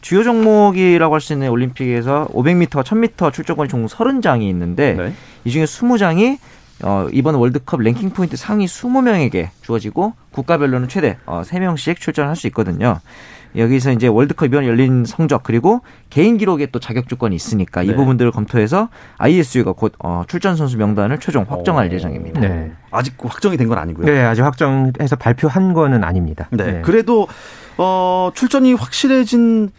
주요 0.00 0.22
종목이라고 0.22 1.14
할 1.14 1.20
수 1.20 1.32
있는 1.32 1.48
올림픽에서 1.50 2.28
500m, 2.32 2.68
1000m 2.84 3.32
출전권이 3.32 3.68
총 3.68 3.86
30장이 3.86 4.42
있는데 4.50 4.94
네. 4.94 5.14
이 5.44 5.50
중에 5.50 5.64
20장이 5.64 6.38
어, 6.82 7.08
이번 7.12 7.36
월드컵 7.36 7.80
랭킹 7.80 8.10
포인트 8.10 8.36
상위 8.36 8.66
20명에게 8.66 9.48
주어지고 9.62 10.14
국가별로는 10.32 10.88
최대 10.88 11.18
어, 11.26 11.42
3명씩 11.44 11.96
출전할 11.96 12.36
수 12.36 12.46
있거든요. 12.48 12.98
여기서 13.54 13.92
이제 13.92 14.06
월드컵 14.08 14.46
이번 14.46 14.64
열린 14.64 15.04
성적 15.04 15.42
그리고 15.42 15.80
개인 16.08 16.38
기록에 16.38 16.66
또 16.72 16.78
자격 16.80 17.06
조건이 17.08 17.36
있으니까 17.36 17.82
네. 17.82 17.88
이 17.88 17.94
부분들을 17.94 18.32
검토해서 18.32 18.88
ISU가 19.18 19.72
곧 19.72 19.92
어, 19.98 20.22
출전 20.26 20.56
선수 20.56 20.78
명단을 20.78 21.18
최종 21.20 21.44
확정할 21.46 21.86
오. 21.86 21.90
어. 21.90 21.92
예정입니다. 21.92 22.40
네. 22.40 22.72
아직 22.90 23.14
확정이 23.22 23.56
된 23.58 23.68
건 23.68 23.76
아니고요. 23.78 24.06
네, 24.06 24.22
아직 24.22 24.42
확정해서 24.42 25.16
발표한 25.16 25.74
거는 25.74 26.02
아닙니다. 26.02 26.48
네. 26.50 26.64
네. 26.64 26.80
그래도 26.80 27.28
어, 27.76 28.30
출전이 28.34 28.72
확실해진 28.72 29.70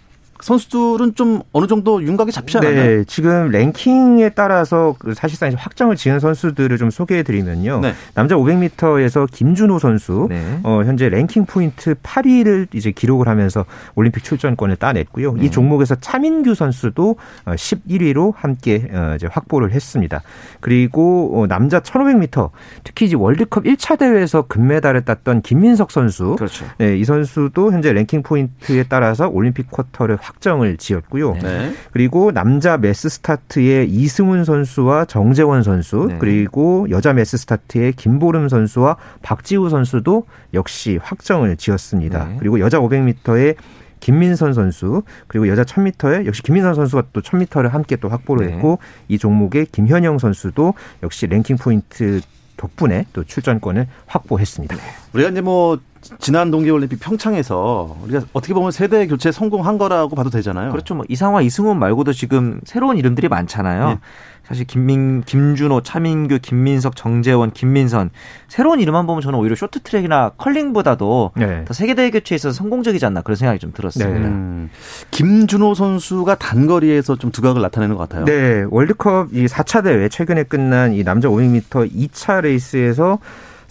선수들은 0.44 1.16
좀 1.16 1.42
어느 1.54 1.68
정도 1.68 2.04
윤곽이 2.04 2.32
잡지 2.32 2.58
않았나요? 2.58 2.84
네, 2.84 3.04
지금 3.06 3.50
랭킹에 3.50 4.30
따라서 4.30 4.94
그 5.00 5.14
사실상 5.14 5.48
이제 5.48 5.58
확정을 5.58 5.96
지은 5.96 6.20
선수들을 6.20 6.78
좀 6.78 6.90
소개해 6.90 7.24
드리면요. 7.24 7.80
네. 7.80 7.94
남자 8.14 8.36
500m에서 8.36 9.26
김준호 9.32 9.80
선수 9.80 10.28
네. 10.30 10.60
어, 10.64 10.82
현재 10.84 11.08
랭킹 11.08 11.46
포인트 11.46 11.96
8위를 11.96 12.68
이제 12.74 12.92
기록을 12.92 13.30
하면서 13.30 13.66
올림픽 13.96 14.26
출전권을 14.26 14.76
따냈고요. 14.76 15.34
네. 15.34 15.46
이 15.46 15.52
종목에서 15.52 15.96
차민규 15.96 16.56
선수도 16.56 17.16
11위로 17.46 18.30
어, 18.30 18.34
함께 18.36 18.90
어, 18.92 19.14
이제 19.16 19.28
확보를 19.32 19.72
했습니다. 19.72 20.22
그리고 20.60 21.42
어, 21.42 21.48
남자 21.48 21.80
1500m 21.80 22.50
특히 22.84 23.06
이제 23.06 23.16
월드컵 23.16 23.64
1차 23.64 23.98
대회에서 23.98 24.42
금메달을 24.44 25.06
땄던 25.06 25.42
김민석 25.42 25.92
선수. 25.92 26.36
그렇죠. 26.36 26.66
네, 26.80 26.98
이 26.98 27.06
선수도 27.06 27.72
현재 27.72 27.94
랭킹 27.94 28.24
포인트에 28.24 28.84
따라서 28.90 29.30
올림픽 29.30 29.72
쿼터를 29.72 30.18
확 30.20 30.33
확정을 30.34 30.78
지었고요. 30.78 31.34
네. 31.42 31.74
그리고 31.92 32.32
남자 32.32 32.78
매스 32.78 33.10
스타트의 33.10 33.90
이승훈 33.90 34.44
선수와 34.44 35.06
정재원 35.06 35.64
선수 35.64 36.08
네. 36.10 36.18
그리고 36.20 36.88
여자 36.90 37.14
매스 37.14 37.38
스타트의 37.38 37.94
김보름 37.94 38.50
선수와 38.50 38.98
박지우 39.22 39.70
선수도 39.70 40.26
역시 40.54 41.00
확정을 41.02 41.56
지었습니다. 41.58 42.26
네. 42.26 42.36
그리고 42.40 42.60
여자 42.60 42.80
500m의 42.80 43.56
김민선 44.00 44.54
선수 44.54 45.04
그리고 45.28 45.48
여자 45.48 45.64
1000m에 45.64 46.26
역시 46.26 46.44
김민선 46.44 46.76
선수가 46.76 47.04
또 47.14 47.22
1000m를 47.22 47.70
함께 47.70 47.96
또 47.96 48.10
확보를 48.10 48.48
네. 48.48 48.54
했고 48.54 48.80
이 49.08 49.18
종목의 49.18 49.68
김현영 49.68 50.18
선수도 50.18 50.74
역시 51.04 51.28
랭킹 51.28 51.58
포인트 51.58 52.20
덕분에 52.58 53.06
또 53.14 53.24
출전권을 53.24 53.88
확보했습니다. 54.06 54.76
우리가 55.14 55.30
이제 55.30 55.42
뭐 55.42 55.80
지난 56.20 56.52
동계올림픽 56.52 57.00
평창에서 57.00 57.98
우리가 58.04 58.24
어떻게 58.34 58.54
보면 58.54 58.72
세대 58.72 59.08
교체 59.08 59.32
성공한 59.32 59.78
거라고 59.78 60.16
봐도 60.16 60.30
되잖아요. 60.30 60.72
그렇죠. 60.72 60.96
뭐 60.96 61.06
이상화, 61.08 61.42
이승훈 61.42 61.80
말고도 61.80 62.14
지금 62.14 62.60
새로운 62.66 62.98
이름들이 62.98 63.30
많잖아요. 63.30 63.90
네. 63.90 64.00
사실 64.46 64.66
김민, 64.66 65.22
김준호, 65.22 65.82
차민규, 65.82 66.40
김민석, 66.42 66.96
정재원, 66.96 67.52
김민선 67.52 68.10
새로운 68.50 68.82
이름만 68.82 69.08
보면 69.08 69.22
저는 69.22 69.40
오히려 69.40 69.56
쇼트트랙이나 69.56 70.32
컬링보다도 70.38 71.32
네. 71.38 71.64
더 71.66 71.74
세계 71.74 71.94
대회 71.94 72.12
교체에 72.12 72.36
있어서 72.36 72.54
성공적이지 72.54 73.06
않나 73.06 73.22
그런 73.22 73.36
생각이 73.38 73.60
좀 73.60 73.72
들었습니다. 73.72 74.20
네. 74.20 74.26
음, 74.26 74.70
김준호 75.12 75.76
선수가 75.76 76.36
단거리에서 76.36 77.16
좀 77.16 77.32
두각을 77.32 77.62
나타내는 77.62 77.96
것 77.96 78.10
같아요. 78.10 78.26
네, 78.26 78.66
월드컵 78.70 79.34
이 79.34 79.46
4차 79.46 79.84
대회 79.84 80.10
최근에 80.10 80.44
끝난 80.44 80.94
이 80.94 81.04
남자 81.04 81.30
500m 81.30 81.92
2차 81.94 82.42
레이스에서 82.42 83.20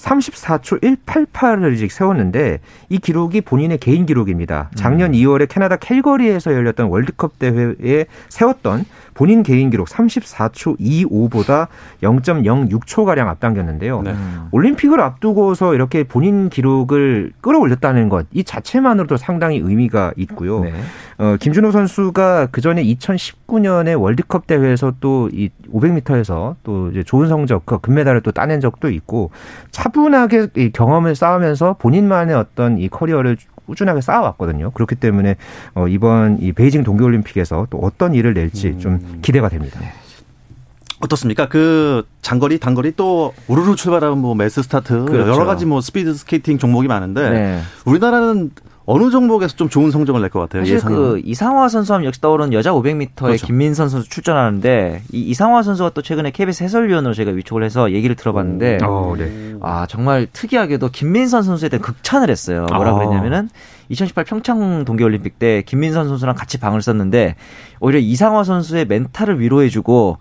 34초 0.03 0.81
188을 0.81 1.75
이제 1.75 1.87
세웠는데 1.89 2.59
이 2.89 2.99
기록이 2.99 3.43
본인의 3.43 3.79
개인 3.79 4.05
기록입니다. 4.07 4.71
작년 4.75 5.11
음. 5.11 5.13
2월에 5.15 5.47
캐나다 5.49 5.77
캘거리에서 5.77 6.53
열렸던 6.53 6.89
월드컵 6.89 7.39
대회에 7.39 8.07
세웠던 8.29 8.85
본인 9.15 9.43
개인 9.43 9.71
기록 9.71 9.89
34초 9.89 10.79
25보다 10.81 11.69
0.06초 12.03 13.05
가량 13.05 13.29
앞당겼는데요. 13.29 14.03
네. 14.03 14.15
올림픽을 14.51 15.01
앞두고서 15.01 15.75
이렇게 15.75 16.03
본인 16.05 16.49
기록을 16.49 17.33
끌어올렸다는 17.41 18.09
것 18.09 18.27
이 18.33 18.45
자체만으로도 18.45 19.17
상당히 19.19 19.59
의미가 19.59 20.13
있고요. 20.17 20.61
네. 20.61 20.73
어, 21.19 21.37
김준호 21.39 21.71
선수가 21.71 22.49
그 22.51 22.61
전에 22.61 22.83
2019년에 22.85 24.01
월드컵 24.01 24.47
대회에서 24.47 24.95
또 25.01 25.29
이 25.33 25.51
500m에서 25.73 26.57
또 26.63 26.89
이제 26.91 27.03
좋은 27.03 27.29
성적, 27.29 27.65
그 27.65 27.79
금메달을 27.79 28.23
또 28.23 28.33
따낸 28.33 28.61
적도 28.61 28.91
있고 28.91 29.31
차분하게 29.71 30.49
이 30.57 30.71
경험을 30.73 31.15
쌓으면서 31.15 31.77
본인만의 31.79 32.35
어떤 32.35 32.79
이 32.79 32.89
커리어를 32.89 33.37
꾸준하게 33.67 34.01
쌓아왔거든요. 34.01 34.71
그렇기 34.73 34.97
때문에 34.97 35.37
어, 35.75 35.87
이번 35.89 36.39
이 36.41 36.53
베이징 36.53 36.83
동계올림픽에서 36.83 37.69
또 37.71 37.79
어떤 37.79 38.15
일을 38.15 38.35
낼지 38.35 38.69
음. 38.69 38.79
좀 38.79 39.19
기대가 39.23 39.49
됩니다. 39.49 39.79
네. 39.81 39.93
어떻습니까? 41.01 41.49
그 41.49 42.07
장거리, 42.23 42.59
단거리 42.59 42.93
또 42.97 43.35
우르르 43.49 43.75
출발하는 43.75 44.19
뭐 44.19 44.35
매스 44.35 44.63
스타트 44.63 45.05
그렇죠. 45.05 45.33
여러 45.33 45.45
가지 45.45 45.67
뭐 45.67 45.81
스피드 45.81 46.15
스케이팅 46.15 46.59
종목이 46.59 46.87
많은데 46.87 47.31
네. 47.31 47.61
우리나라는 47.85 48.51
어느 48.93 49.11
종목에서 49.11 49.57
좀 49.57 49.69
좋은 49.69 49.91
성적을 49.91 50.21
낼 50.21 50.31
것 50.31 50.41
같아요. 50.41 50.63
사실 50.63 50.77
예상은. 50.77 50.97
그 50.97 51.21
이상화 51.25 51.69
선수 51.69 51.95
하면 51.95 52.07
역시 52.07 52.21
떠오르는 52.21 52.53
여자 52.53 52.73
500m에 52.73 53.09
그렇죠. 53.15 53.47
김민선 53.47 53.89
선수 53.89 54.09
출전하는데 54.09 55.03
이 55.13 55.21
이상화 55.31 55.63
선수가 55.63 55.91
또 55.91 56.03
최근에 56.03 56.31
KBS 56.31 56.65
해설위원으로 56.65 57.15
제가 57.15 57.31
위촉을 57.31 57.65
해서 57.65 57.93
얘기를 57.93 58.17
들어봤는데 58.17 58.85
오, 58.85 59.17
네. 59.17 59.55
아 59.61 59.87
정말 59.89 60.27
특이하게도 60.33 60.89
김민선 60.91 61.43
선수에 61.43 61.69
대한 61.69 61.83
극찬을 61.83 62.31
했어요. 62.31 62.67
뭐라 62.73 62.91
아. 62.91 62.95
그랬냐면은 62.95 63.49
2018 63.89 64.25
평창 64.25 64.85
동계올림픽 64.85 65.39
때 65.39 65.63
김민선 65.67 66.09
선수랑 66.09 66.35
같이 66.35 66.59
방을 66.59 66.83
썼는데 66.83 67.37
오히려 67.81 67.99
이상화 67.99 68.45
선수의 68.45 68.87
멘탈을 68.87 69.41
위로해주고 69.41 70.19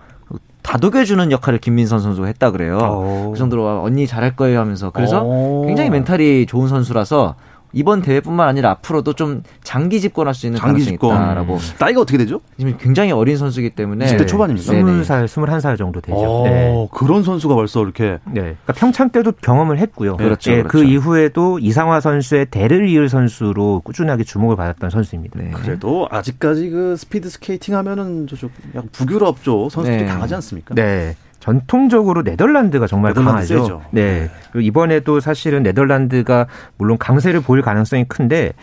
다독여주는 0.64 1.32
역할을 1.32 1.60
김민선 1.60 2.00
선수가 2.02 2.28
했다 2.28 2.52
그래요. 2.52 2.78
오. 2.78 3.32
그 3.32 3.38
정도로 3.38 3.82
언니 3.84 4.06
잘할 4.08 4.36
거예요 4.36 4.60
하면서 4.60 4.92
그래서 4.92 5.24
오. 5.24 5.66
굉장히 5.66 5.90
멘탈이 5.90 6.46
좋은 6.46 6.68
선수라서 6.68 7.36
이번 7.74 8.02
대회뿐만 8.02 8.48
아니라 8.48 8.72
앞으로도 8.72 9.14
좀 9.14 9.44
장기 9.64 10.00
집권할 10.02 10.34
수 10.34 10.46
있는 10.46 10.60
장기 10.60 10.74
가능성이 10.74 10.94
집권. 10.96 11.16
있다라고. 11.16 11.58
나이가 11.80 12.02
어떻게 12.02 12.18
되죠? 12.18 12.42
지금 12.58 12.78
굉장히 12.78 13.12
어린 13.12 13.38
선수이기 13.38 13.72
때문에 13.72 14.06
20대 14.06 14.28
초반입니다. 14.28 14.72
20살, 14.74 15.26
21살 15.26 15.78
정도 15.78 16.02
되죠. 16.02 16.18
오, 16.18 16.44
네. 16.46 16.88
그런 16.92 17.24
선수가 17.24 17.56
벌써 17.56 17.82
이렇게 17.84 18.20
네. 18.26 18.42
그러니까 18.42 18.74
평창 18.74 19.10
때도 19.10 19.34
경험을 19.42 19.78
했고요. 19.80 20.18
네. 20.18 20.24
그렇죠, 20.24 20.52
네. 20.52 20.58
그렇죠. 20.64 20.78
그 20.78 20.84
이후에도 20.84 21.60
이상화 21.60 22.00
선수의 22.02 22.48
대를 22.48 22.88
이을 22.90 23.10
선수로 23.10 23.82
꾸준하게 23.84 24.24
주목을 24.24 24.56
받았던 24.56 24.90
선수입니다. 24.90 25.40
네. 25.40 25.52
그래도 25.54 26.08
아직까지 26.12 26.70
그 26.70 26.96
스피드 26.98 27.30
스케이팅 27.30 27.76
하면은 27.76 28.28
저쪽 28.28 28.52
북유럽 28.92 29.44
쪽 29.44 29.70
선수들이 29.70 30.04
네. 30.04 30.10
강하지 30.10 30.36
않습니까? 30.36 30.76
네. 30.76 31.16
전통적으로 31.42 32.22
네덜란드가 32.22 32.86
정말 32.88 33.14
네덜란드 33.14 33.32
강하죠. 33.32 33.64
세죠. 33.64 33.82
네. 33.90 34.30
그리고 34.52 34.62
이번에도 34.62 35.20
사실은 35.20 35.64
네덜란드가 35.64 36.46
물론 36.78 36.98
강세를 37.00 37.42
보일 37.42 37.64
가능성이 37.64 38.06
큰데 38.08 38.54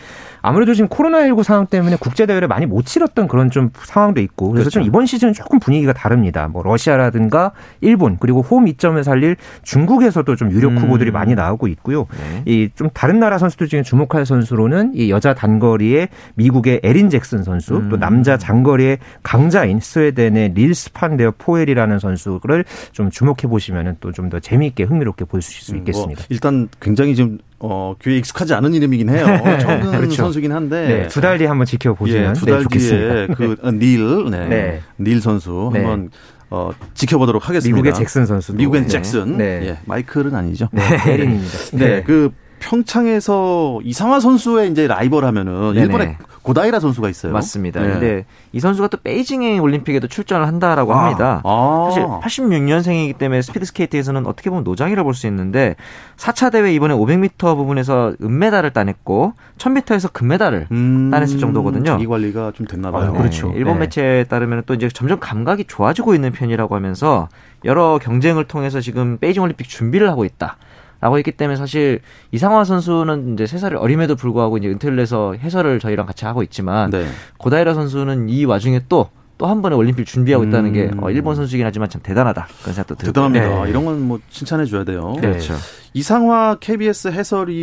아무래도 0.41 0.73
지금 0.73 0.87
코로나19 0.87 1.43
상황 1.43 1.65
때문에 1.67 1.97
국제 1.99 2.25
대회를 2.25 2.47
많이 2.47 2.65
못 2.65 2.85
치렀던 2.85 3.27
그런 3.27 3.51
좀 3.51 3.71
상황도 3.75 4.21
있고 4.21 4.51
그래서 4.51 4.69
그렇죠. 4.69 4.79
좀 4.79 4.83
이번 4.83 5.05
시즌은 5.05 5.33
조금 5.33 5.59
분위기가 5.59 5.91
다릅니다. 5.91 6.47
뭐 6.47 6.63
러시아라든가 6.63 7.51
일본 7.81 8.17
그리고 8.17 8.41
홈 8.41 8.67
이점을 8.69 9.03
살릴 9.03 9.35
중국에서도 9.63 10.33
좀 10.37 10.49
유력 10.51 10.71
음. 10.71 10.77
후보들이 10.77 11.11
음. 11.11 11.13
많이 11.13 11.35
나오고 11.35 11.67
있고요. 11.67 12.07
네. 12.17 12.43
이좀 12.45 12.89
다른 12.93 13.19
나라 13.19 13.37
선수들 13.37 13.67
중에 13.67 13.83
주목할 13.83 14.25
선수로는 14.25 14.93
이 14.95 15.11
여자 15.11 15.33
단거리의 15.33 16.07
미국의 16.35 16.79
에린 16.83 17.09
잭슨 17.09 17.43
선수 17.43 17.75
음. 17.75 17.89
또 17.89 17.97
남자 17.97 18.37
장거리의 18.37 18.99
강자인 19.21 19.81
스웨덴의 19.81 20.53
릴스 20.53 20.93
판데어 20.93 21.33
포엘이라는 21.37 21.99
선수를 21.99 22.63
좀 22.91 23.09
주목해 23.09 23.43
보시면은 23.49 23.97
또 23.99 24.11
좀 24.11 24.29
더 24.29 24.39
재미있게 24.39 24.83
흥미롭게 24.83 25.25
보실 25.25 25.63
수 25.63 25.73
음, 25.73 25.77
있겠습니다. 25.79 26.19
뭐 26.21 26.25
일단 26.29 26.69
굉장히 26.79 27.15
지금 27.15 27.39
어, 27.57 27.95
귀에 28.01 28.17
익숙하지 28.17 28.53
않은 28.53 28.73
이름이긴 28.75 29.09
해요. 29.09 29.25
적은 29.59 29.91
그렇죠. 29.91 30.15
선수긴 30.15 30.51
한데 30.51 30.87
네, 30.87 31.07
두달 31.07 31.37
뒤에 31.37 31.47
한번 31.47 31.65
지켜보시면 31.65 32.29
예, 32.29 32.33
두달 32.33 32.65
네, 32.69 32.77
뒤에 32.77 33.27
그닐 33.35 34.29
네, 34.29 34.47
네. 34.47 34.81
닐 34.99 35.19
선수 35.21 35.71
네. 35.73 35.79
한번 35.79 36.09
어, 36.51 36.71
지켜보도록 36.93 37.47
하겠습니다. 37.49 37.75
미국의 37.75 37.93
잭슨 37.93 38.25
선수. 38.25 38.53
미국의 38.53 38.87
잭슨. 38.87 39.37
네. 39.37 39.61
예, 39.67 39.77
마이클은 39.85 40.33
아니죠. 40.35 40.67
네, 40.71 40.81
혜린입니다. 40.81 41.57
네, 41.73 42.03
그 42.03 42.31
평창에서 42.59 43.79
이상화 43.83 44.19
선수의 44.19 44.71
이제 44.71 44.87
라이벌 44.87 45.25
하면은 45.25 45.73
네네. 45.73 45.81
일본의 45.81 46.17
고다이라 46.41 46.79
선수가 46.79 47.09
있어요. 47.09 47.33
맞습니다. 47.33 47.81
네. 47.81 47.87
근데 47.89 48.25
이 48.53 48.59
선수가 48.59 48.87
또 48.87 48.97
베이징 48.97 49.61
올림픽에도 49.61 50.07
출전을 50.07 50.47
한다라고 50.47 50.93
아, 50.93 51.03
합니다. 51.05 51.41
아. 51.43 51.89
사실 51.89 52.03
86년생이기 52.05 53.17
때문에 53.17 53.41
스피드 53.41 53.65
스케이트에서는 53.65 54.25
어떻게 54.25 54.49
보면 54.49 54.63
노장이라 54.63 55.03
볼 55.03 55.13
수 55.13 55.27
있는데 55.27 55.75
4차 56.17 56.51
대회 56.51 56.73
이번에 56.73 56.93
500m 56.93 57.55
부분에서 57.57 58.13
은메달을 58.21 58.71
따냈고 58.71 59.33
1000m에서 59.57 60.13
금메달을 60.13 60.67
음, 60.71 61.09
따냈을 61.11 61.39
정도거든요. 61.39 61.83
자기 61.91 62.07
관리가 62.07 62.53
좀 62.55 62.65
됐나 62.67 62.91
봐요. 62.91 63.09
아, 63.09 63.17
그렇죠. 63.17 63.49
네. 63.49 63.55
일본 63.57 63.73
네. 63.75 63.79
매체에 63.81 64.23
따르면 64.25 64.63
또 64.65 64.73
이제 64.73 64.87
점점 64.87 65.19
감각이 65.19 65.65
좋아지고 65.65 66.15
있는 66.15 66.31
편이라고 66.31 66.73
하면서 66.75 67.27
여러 67.65 67.99
경쟁을 68.01 68.45
통해서 68.45 68.79
지금 68.79 69.17
베이징 69.17 69.43
올림픽 69.43 69.67
준비를 69.67 70.09
하고 70.09 70.23
있다. 70.23 70.55
라고 71.01 71.17
했기 71.17 71.31
때문에 71.31 71.55
사실 71.55 72.01
이상화 72.31 72.63
선수는 72.65 73.33
이제 73.33 73.45
세 73.47 73.56
살이 73.56 73.75
어림에도 73.75 74.15
불구하고 74.15 74.57
이제 74.57 74.67
은퇴를 74.67 74.99
해서 74.99 75.33
해설을 75.33 75.79
저희랑 75.79 76.05
같이 76.05 76.25
하고 76.25 76.43
있지만 76.43 76.89
네. 76.89 77.05
고다이라 77.37 77.73
선수는 77.73 78.29
이 78.29 78.45
와중에 78.45 78.81
또 78.89 79.09
또한 79.37 79.61
번에 79.61 79.75
올림픽 79.75 80.05
준비하고 80.05 80.43
음. 80.43 80.49
있다는 80.49 80.73
게 80.73 80.91
어, 80.99 81.09
일본 81.11 81.35
선수이긴 81.35 81.65
하지만 81.65 81.87
참 81.89 82.01
대단하다 82.03 82.47
그런 82.61 82.73
생각도 82.75 82.95
들고 82.95 83.13
대단합니다. 83.13 83.63
네. 83.63 83.69
이런 83.69 83.85
건 83.85 83.99
뭐 84.01 84.19
칭찬해 84.29 84.65
줘야 84.65 84.83
돼요. 84.83 85.13
네. 85.15 85.21
그렇죠. 85.29 85.53
이상화 85.93 86.57
KBS 86.59 87.07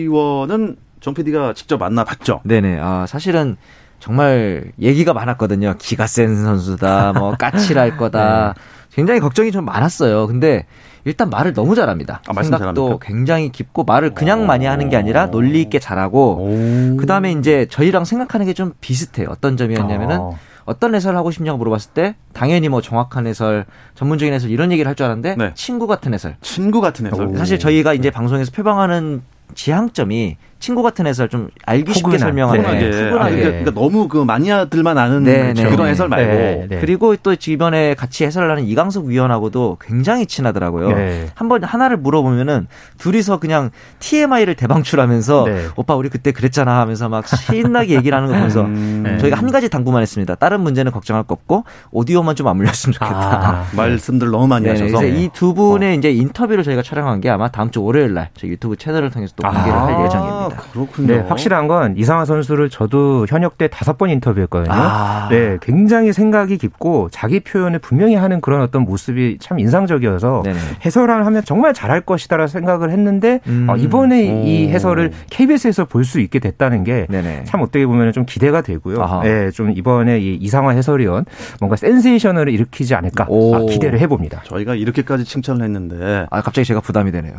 해설위원은 0.01 0.77
정 1.01 1.15
PD가 1.15 1.53
직접 1.55 1.79
만나봤죠. 1.79 2.41
네네. 2.45 2.79
아 2.81 3.07
사실은 3.07 3.57
정말 4.01 4.73
얘기가 4.81 5.13
많았거든요. 5.13 5.75
기가 5.79 6.07
센 6.07 6.37
선수다, 6.37 7.13
뭐 7.15 7.35
까칠할 7.37 7.97
거다. 7.97 8.55
네. 8.57 8.63
굉장히 8.95 9.21
걱정이 9.21 9.53
좀 9.53 9.65
많았어요. 9.67 10.27
근데 10.27 10.67
일단 11.07 11.31
말을 11.31 11.55
너무 11.55 11.75
잘합니다. 11.75 12.21
아, 12.27 12.43
생각도? 12.43 12.99
굉장히 12.99 13.51
깊고 13.51 13.85
말을 13.85 14.11
그냥 14.13 14.43
오. 14.43 14.47
많이 14.47 14.67
하는 14.67 14.91
게 14.91 14.97
아니라 14.97 15.27
논리 15.31 15.63
있게 15.63 15.79
잘하고 15.79 16.97
그 16.99 17.07
다음에 17.07 17.31
이제 17.33 17.67
저희랑 17.71 18.05
생각하는 18.05 18.45
게 18.45 18.53
좀 18.57 18.73
비슷해요. 18.81 19.29
어떤 19.31 19.57
점이었냐면은 19.57 20.17
아. 20.19 20.31
어떤 20.65 20.95
해설을 20.95 21.17
하고 21.17 21.31
싶냐고 21.31 21.59
물어봤을 21.59 21.93
때 21.93 22.17
당연히 22.33 22.69
뭐 22.69 22.81
정확한 22.81 23.27
해설, 23.27 23.67
전문적인 23.95 24.35
해설 24.35 24.51
이런 24.51 24.73
얘기를 24.73 24.89
할 24.89 24.97
줄 24.97 25.05
알았는데 25.07 25.37
네. 25.37 25.53
친구 25.55 25.87
같은 25.87 26.13
해설. 26.13 26.37
친구 26.41 26.81
같은 26.81 27.07
해설. 27.07 27.27
오. 27.29 27.37
사실 27.37 27.59
저희가 27.61 27.93
이제 27.95 28.11
방송에서 28.11 28.51
표방하는 28.51 29.23
지향점이 29.55 30.37
친구 30.59 30.83
같은 30.83 31.07
해설 31.07 31.29
좀 31.29 31.49
알기 31.67 31.93
쉽게 31.93 32.19
설명하는 32.19 32.63
네. 32.63 32.91
푸근하게. 33.11 33.37
그러니까, 33.37 33.71
너무 33.73 34.09
그 34.09 34.19
마니아들만 34.19 34.97
아는 34.99 35.25
네, 35.25 35.53
네. 35.53 35.69
그런 35.69 35.89
해설 35.89 36.09
말고 36.09 36.33
네, 36.33 36.67
네. 36.71 36.79
그리고 36.81 37.15
또 37.17 37.35
이번에 37.47 37.95
같이 37.95 38.25
해설을 38.25 38.51
하는 38.51 38.65
이강석 38.65 39.05
위원하고도 39.05 39.77
굉장히 39.81 40.27
친하더라고요. 40.27 40.89
네. 40.93 41.27
한번 41.35 41.63
하나를 41.63 41.99
물어보면은 41.99 42.67
둘이서 42.99 43.39
그냥 43.39 43.71
TMI를 43.99 44.55
대방출하면서 44.55 45.45
네. 45.45 45.67
오빠 45.77 45.95
우리 45.95 46.09
그때 46.09 46.33
그랬잖아 46.33 46.81
하면서 46.81 47.09
막 47.09 47.27
신나게 47.27 47.95
얘기를 47.95 48.17
하는 48.17 48.29
거 48.29 48.35
보면서 48.35 48.63
음. 48.63 49.19
저희가 49.21 49.37
한 49.37 49.51
가지 49.53 49.69
당부만 49.69 50.01
했습니다. 50.03 50.35
다른 50.37 50.61
문제는 50.63 50.91
걱정할 50.93 51.23
거 51.25 51.35
없고 51.35 51.65
오디오만 51.93 52.35
좀 52.35 52.47
안 52.47 52.57
물렸으면 52.59 52.93
좋겠다. 52.95 53.15
아, 53.17 53.67
말씀들 53.77 54.31
너무 54.31 54.47
많이 54.47 54.69
하셔서 54.69 55.05
이 55.05 55.29
두 55.35 55.53
분의 55.53 55.91
어. 55.91 55.99
이제 55.99 56.13
인터뷰를 56.13 56.63
저희가 56.63 56.83
촬영한 56.83 57.21
게 57.21 57.29
아마 57.29 57.49
다음 57.49 57.71
주 57.73 57.83
월요일 57.83 58.15
날 58.15 58.29
저희 58.39 58.53
유튜브 58.53 58.77
채널을 58.77 59.11
통해서 59.11 59.33
또 59.37 59.43
공개를 59.43 59.73
아. 59.73 59.87
할 59.87 60.05
예정입니다. 60.07 60.46
있습니다. 60.49 60.73
그렇군요. 60.73 61.07
네, 61.15 61.19
확실한 61.29 61.69
건 61.69 61.95
이상화 61.97 62.25
선수를 62.25 62.71
저도 62.71 63.27
현역 63.29 63.59
때 63.59 63.69
다섯 63.69 63.99
번 63.99 64.11
인터뷰했거든요. 64.11 64.73
아. 64.75 65.29
네, 65.31 65.59
굉장히 65.63 66.13
생각이 66.13 66.59
깊고 66.59 67.09
자기 67.11 67.41
표현을 67.41 67.79
분명히 67.81 68.15
하는 68.15 68.41
그런 68.41 68.63
어떤 68.63 68.83
모습이 68.83 69.39
참 69.41 69.59
인상적이어서 69.59 70.43
네네. 70.45 70.59
해설을 70.85 71.27
하면 71.27 71.43
정말 71.45 71.75
잘할 71.75 72.01
것이다라 72.03 72.47
생각을 72.47 72.91
했는데 72.91 73.41
음. 73.47 73.67
어, 73.69 73.77
이번에 73.77 74.31
오. 74.33 74.45
이 74.47 74.69
해설을 74.69 75.13
KBS에서 75.31 75.85
볼 75.85 76.05
수 76.07 76.21
있게 76.21 76.39
됐다는 76.39 76.85
게 76.85 77.07
참 77.47 77.61
어떻게 77.63 77.85
보면 77.85 78.13
좀 78.13 78.25
기대가 78.27 78.61
되고요. 78.61 79.01
아하. 79.03 79.23
네, 79.23 79.51
좀 79.51 79.73
이번에 79.73 80.21
이 80.21 80.35
이상화 80.37 80.71
해설위원 80.71 81.25
뭔가 81.61 81.75
센세이션을 81.77 82.49
일으키지 82.49 82.95
않을까 82.95 83.25
아, 83.25 83.67
기대를 83.69 83.99
해봅니다. 83.99 84.43
저희가 84.45 84.75
이렇게까지 84.77 85.25
칭찬을 85.25 85.65
했는데 85.65 86.27
아 86.31 86.41
갑자기 86.43 86.65
제가 86.67 86.81
부담이 86.81 87.11
되네요. 87.11 87.35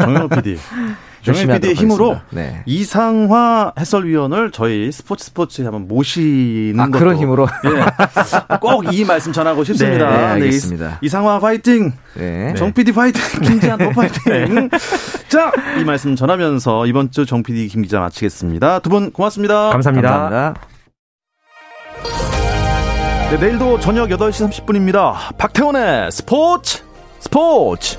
정영 0.00 0.28
PD 0.30 0.56
정현 1.32 1.56
PD의 1.60 1.74
힘으로 1.74 2.18
네. 2.30 2.62
이상화 2.66 3.72
해설위원을 3.78 4.50
저희 4.50 4.90
스포츠 4.92 5.24
스포츠에 5.26 5.64
한번 5.64 5.88
모시는 5.88 6.78
아, 6.80 6.86
것도 6.86 6.98
그런 6.98 7.16
힘으로 7.16 7.46
예, 7.66 8.56
꼭 8.58 8.84
이 8.92 9.04
말씀 9.04 9.32
전하고 9.32 9.64
싶습니다. 9.64 10.10
네, 10.10 10.16
네 10.16 10.24
알겠습니다. 10.24 10.88
네, 10.88 10.94
이상화 11.02 11.38
파이팅, 11.40 11.92
네. 12.16 12.54
정 12.54 12.72
PD 12.72 12.92
파이팅, 12.92 13.20
김지한 13.42 13.78
더 13.78 13.90
파이팅. 13.90 14.68
자, 15.28 15.52
이 15.80 15.84
말씀 15.84 16.16
전하면서 16.16 16.86
이번 16.86 17.10
주 17.10 17.24
정 17.26 17.42
PD 17.42 17.68
김 17.68 17.82
기자 17.82 18.00
마치겠습니다. 18.00 18.78
두 18.80 18.88
분 18.90 19.10
고맙습니다. 19.12 19.70
감사합니다. 19.70 20.10
감사합니다. 20.10 20.60
네, 23.30 23.36
내일도 23.38 23.78
저녁 23.80 24.08
8시 24.08 24.48
30분입니다. 24.48 25.36
박태원의 25.36 26.10
스포츠 26.10 26.82
스포츠 27.20 27.98